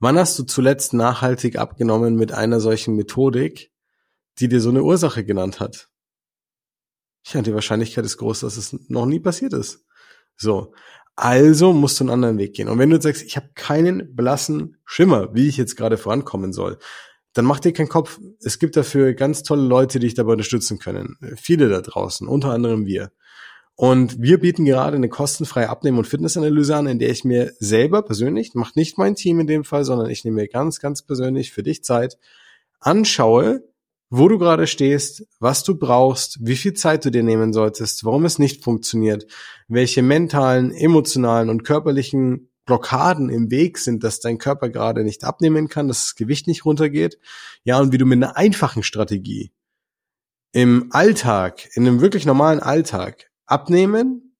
wann 0.00 0.18
hast 0.18 0.38
du 0.38 0.44
zuletzt 0.44 0.94
nachhaltig 0.94 1.56
abgenommen 1.56 2.16
mit 2.16 2.32
einer 2.32 2.60
solchen 2.60 2.96
Methodik, 2.96 3.70
die 4.38 4.48
dir 4.48 4.60
so 4.60 4.70
eine 4.70 4.82
Ursache 4.82 5.24
genannt 5.24 5.60
hat. 5.60 5.88
Ja, 7.24 7.42
die 7.42 7.54
Wahrscheinlichkeit 7.54 8.04
ist 8.04 8.16
groß, 8.16 8.40
dass 8.40 8.56
es 8.56 8.72
noch 8.88 9.06
nie 9.06 9.20
passiert 9.20 9.52
ist. 9.52 9.84
So. 10.36 10.72
Also 11.16 11.72
musst 11.72 11.98
du 11.98 12.04
einen 12.04 12.10
anderen 12.10 12.38
Weg 12.38 12.54
gehen. 12.54 12.68
Und 12.68 12.78
wenn 12.78 12.90
du 12.90 13.00
sagst, 13.00 13.22
ich 13.22 13.36
habe 13.36 13.50
keinen 13.54 14.14
blassen 14.14 14.76
Schimmer, 14.84 15.34
wie 15.34 15.48
ich 15.48 15.56
jetzt 15.56 15.76
gerade 15.76 15.98
vorankommen 15.98 16.52
soll, 16.52 16.78
dann 17.38 17.44
mach 17.44 17.60
dir 17.60 17.72
keinen 17.72 17.88
Kopf. 17.88 18.18
Es 18.42 18.58
gibt 18.58 18.76
dafür 18.76 19.14
ganz 19.14 19.44
tolle 19.44 19.62
Leute, 19.62 20.00
die 20.00 20.06
dich 20.06 20.14
dabei 20.14 20.32
unterstützen 20.32 20.80
können. 20.80 21.16
Viele 21.36 21.68
da 21.68 21.80
draußen, 21.80 22.26
unter 22.26 22.50
anderem 22.50 22.84
wir. 22.84 23.12
Und 23.76 24.20
wir 24.20 24.40
bieten 24.40 24.64
gerade 24.64 24.96
eine 24.96 25.08
kostenfreie 25.08 25.68
Abnehmen- 25.68 25.98
und 25.98 26.08
Fitnessanalyse 26.08 26.74
an, 26.74 26.88
in 26.88 26.98
der 26.98 27.10
ich 27.10 27.22
mir 27.22 27.52
selber 27.60 28.02
persönlich, 28.02 28.54
macht 28.54 28.74
nicht 28.74 28.98
mein 28.98 29.14
Team 29.14 29.38
in 29.38 29.46
dem 29.46 29.62
Fall, 29.62 29.84
sondern 29.84 30.10
ich 30.10 30.24
nehme 30.24 30.42
mir 30.42 30.48
ganz, 30.48 30.80
ganz 30.80 31.02
persönlich 31.02 31.52
für 31.52 31.62
dich 31.62 31.84
Zeit, 31.84 32.18
anschaue, 32.80 33.62
wo 34.10 34.26
du 34.26 34.36
gerade 34.36 34.66
stehst, 34.66 35.24
was 35.38 35.62
du 35.62 35.78
brauchst, 35.78 36.38
wie 36.40 36.56
viel 36.56 36.72
Zeit 36.72 37.04
du 37.04 37.10
dir 37.12 37.22
nehmen 37.22 37.52
solltest, 37.52 38.04
warum 38.04 38.24
es 38.24 38.40
nicht 38.40 38.64
funktioniert, 38.64 39.26
welche 39.68 40.02
mentalen, 40.02 40.72
emotionalen 40.72 41.50
und 41.50 41.62
körperlichen 41.62 42.47
Blockaden 42.68 43.30
im 43.30 43.50
Weg 43.50 43.78
sind, 43.78 44.04
dass 44.04 44.20
dein 44.20 44.36
Körper 44.36 44.68
gerade 44.68 45.02
nicht 45.02 45.24
abnehmen 45.24 45.68
kann, 45.68 45.88
dass 45.88 46.00
das 46.00 46.14
Gewicht 46.14 46.46
nicht 46.46 46.66
runtergeht. 46.66 47.18
Ja, 47.64 47.80
und 47.80 47.92
wie 47.92 47.98
du 47.98 48.04
mit 48.04 48.22
einer 48.22 48.36
einfachen 48.36 48.82
Strategie 48.82 49.50
im 50.52 50.88
Alltag, 50.90 51.66
in 51.74 51.86
einem 51.86 52.00
wirklich 52.00 52.26
normalen 52.26 52.60
Alltag 52.60 53.30
abnehmen 53.46 54.36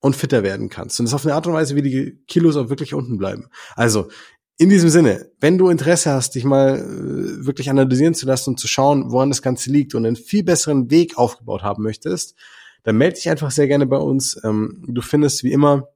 und 0.00 0.16
fitter 0.16 0.42
werden 0.42 0.70
kannst. 0.70 0.98
Und 0.98 1.06
das 1.06 1.14
auf 1.14 1.26
eine 1.26 1.34
Art 1.34 1.46
und 1.46 1.52
Weise, 1.52 1.76
wie 1.76 1.82
die 1.82 2.18
Kilos 2.26 2.56
auch 2.56 2.70
wirklich 2.70 2.94
unten 2.94 3.18
bleiben. 3.18 3.48
Also, 3.74 4.08
in 4.56 4.70
diesem 4.70 4.88
Sinne, 4.88 5.30
wenn 5.38 5.58
du 5.58 5.68
Interesse 5.68 6.12
hast, 6.12 6.34
dich 6.34 6.44
mal 6.44 6.78
äh, 6.78 7.44
wirklich 7.44 7.68
analysieren 7.68 8.14
zu 8.14 8.24
lassen 8.24 8.50
und 8.50 8.60
zu 8.60 8.68
schauen, 8.68 9.12
woran 9.12 9.28
das 9.28 9.42
Ganze 9.42 9.70
liegt 9.70 9.94
und 9.94 10.06
einen 10.06 10.16
viel 10.16 10.44
besseren 10.44 10.90
Weg 10.90 11.18
aufgebaut 11.18 11.62
haben 11.62 11.82
möchtest, 11.82 12.36
dann 12.82 12.96
melde 12.96 13.16
dich 13.16 13.28
einfach 13.28 13.50
sehr 13.50 13.68
gerne 13.68 13.84
bei 13.84 13.98
uns. 13.98 14.40
Ähm, 14.44 14.82
du 14.88 15.02
findest 15.02 15.44
wie 15.44 15.52
immer 15.52 15.88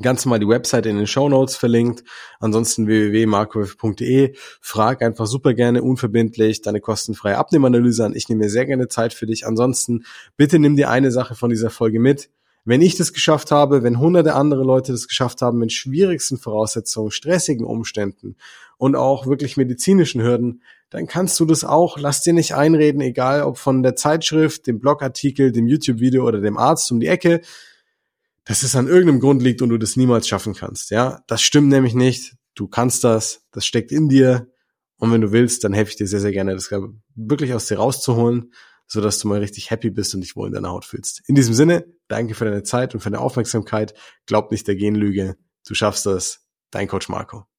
ganz 0.00 0.24
normal 0.24 0.40
die 0.40 0.48
Website 0.48 0.86
in 0.86 0.96
den 0.96 1.06
Show 1.06 1.28
Notes 1.28 1.56
verlinkt. 1.56 2.04
Ansonsten 2.40 2.86
www.markowef.de. 2.86 4.34
Frag 4.60 5.02
einfach 5.02 5.26
super 5.26 5.52
gerne 5.52 5.82
unverbindlich 5.82 6.62
deine 6.62 6.80
kostenfreie 6.80 7.36
Abnehmanalyse 7.36 8.06
an. 8.06 8.16
Ich 8.16 8.28
nehme 8.28 8.44
mir 8.44 8.50
sehr 8.50 8.64
gerne 8.64 8.88
Zeit 8.88 9.12
für 9.12 9.26
dich. 9.26 9.46
Ansonsten 9.46 10.04
bitte 10.36 10.58
nimm 10.58 10.76
dir 10.76 10.88
eine 10.88 11.10
Sache 11.10 11.34
von 11.34 11.50
dieser 11.50 11.70
Folge 11.70 12.00
mit. 12.00 12.30
Wenn 12.64 12.80
ich 12.80 12.96
das 12.96 13.12
geschafft 13.12 13.50
habe, 13.50 13.82
wenn 13.82 13.98
hunderte 13.98 14.34
andere 14.34 14.62
Leute 14.62 14.92
das 14.92 15.08
geschafft 15.08 15.42
haben, 15.42 15.58
mit 15.58 15.72
schwierigsten 15.72 16.38
Voraussetzungen, 16.38 17.10
stressigen 17.10 17.66
Umständen 17.66 18.36
und 18.78 18.94
auch 18.94 19.26
wirklich 19.26 19.56
medizinischen 19.56 20.22
Hürden, 20.22 20.62
dann 20.88 21.08
kannst 21.08 21.40
du 21.40 21.44
das 21.44 21.64
auch. 21.64 21.98
Lass 21.98 22.22
dir 22.22 22.32
nicht 22.32 22.54
einreden, 22.54 23.00
egal 23.00 23.42
ob 23.42 23.58
von 23.58 23.82
der 23.82 23.96
Zeitschrift, 23.96 24.68
dem 24.68 24.78
Blogartikel, 24.78 25.50
dem 25.50 25.66
YouTube-Video 25.66 26.24
oder 26.24 26.40
dem 26.40 26.56
Arzt 26.56 26.92
um 26.92 27.00
die 27.00 27.08
Ecke 27.08 27.40
dass 28.44 28.62
es 28.62 28.74
an 28.74 28.88
irgendeinem 28.88 29.20
Grund 29.20 29.42
liegt 29.42 29.62
und 29.62 29.68
du 29.68 29.78
das 29.78 29.96
niemals 29.96 30.26
schaffen 30.26 30.54
kannst. 30.54 30.90
Ja, 30.90 31.22
das 31.26 31.42
stimmt 31.42 31.68
nämlich 31.68 31.94
nicht. 31.94 32.34
Du 32.54 32.68
kannst 32.68 33.04
das, 33.04 33.46
das 33.52 33.64
steckt 33.64 33.92
in 33.92 34.08
dir. 34.08 34.48
Und 34.96 35.10
wenn 35.12 35.20
du 35.20 35.32
willst, 35.32 35.64
dann 35.64 35.72
helfe 35.72 35.90
ich 35.90 35.96
dir 35.96 36.06
sehr, 36.06 36.20
sehr 36.20 36.32
gerne, 36.32 36.54
das 36.54 36.70
wirklich 37.14 37.54
aus 37.54 37.66
dir 37.66 37.78
rauszuholen, 37.78 38.52
so 38.86 39.00
dass 39.00 39.18
du 39.18 39.28
mal 39.28 39.40
richtig 39.40 39.70
happy 39.70 39.90
bist 39.90 40.14
und 40.14 40.20
dich 40.20 40.36
wohl 40.36 40.48
in 40.48 40.54
deiner 40.54 40.70
Haut 40.70 40.84
fühlst. 40.84 41.22
In 41.26 41.34
diesem 41.34 41.54
Sinne, 41.54 41.86
danke 42.08 42.34
für 42.34 42.44
deine 42.44 42.62
Zeit 42.62 42.94
und 42.94 43.00
für 43.00 43.10
deine 43.10 43.20
Aufmerksamkeit. 43.20 43.94
Glaub 44.26 44.50
nicht 44.50 44.68
der 44.68 44.76
Genlüge. 44.76 45.36
Du 45.66 45.74
schaffst 45.74 46.06
das. 46.06 46.46
Dein 46.70 46.88
Coach 46.88 47.08
Marco. 47.08 47.51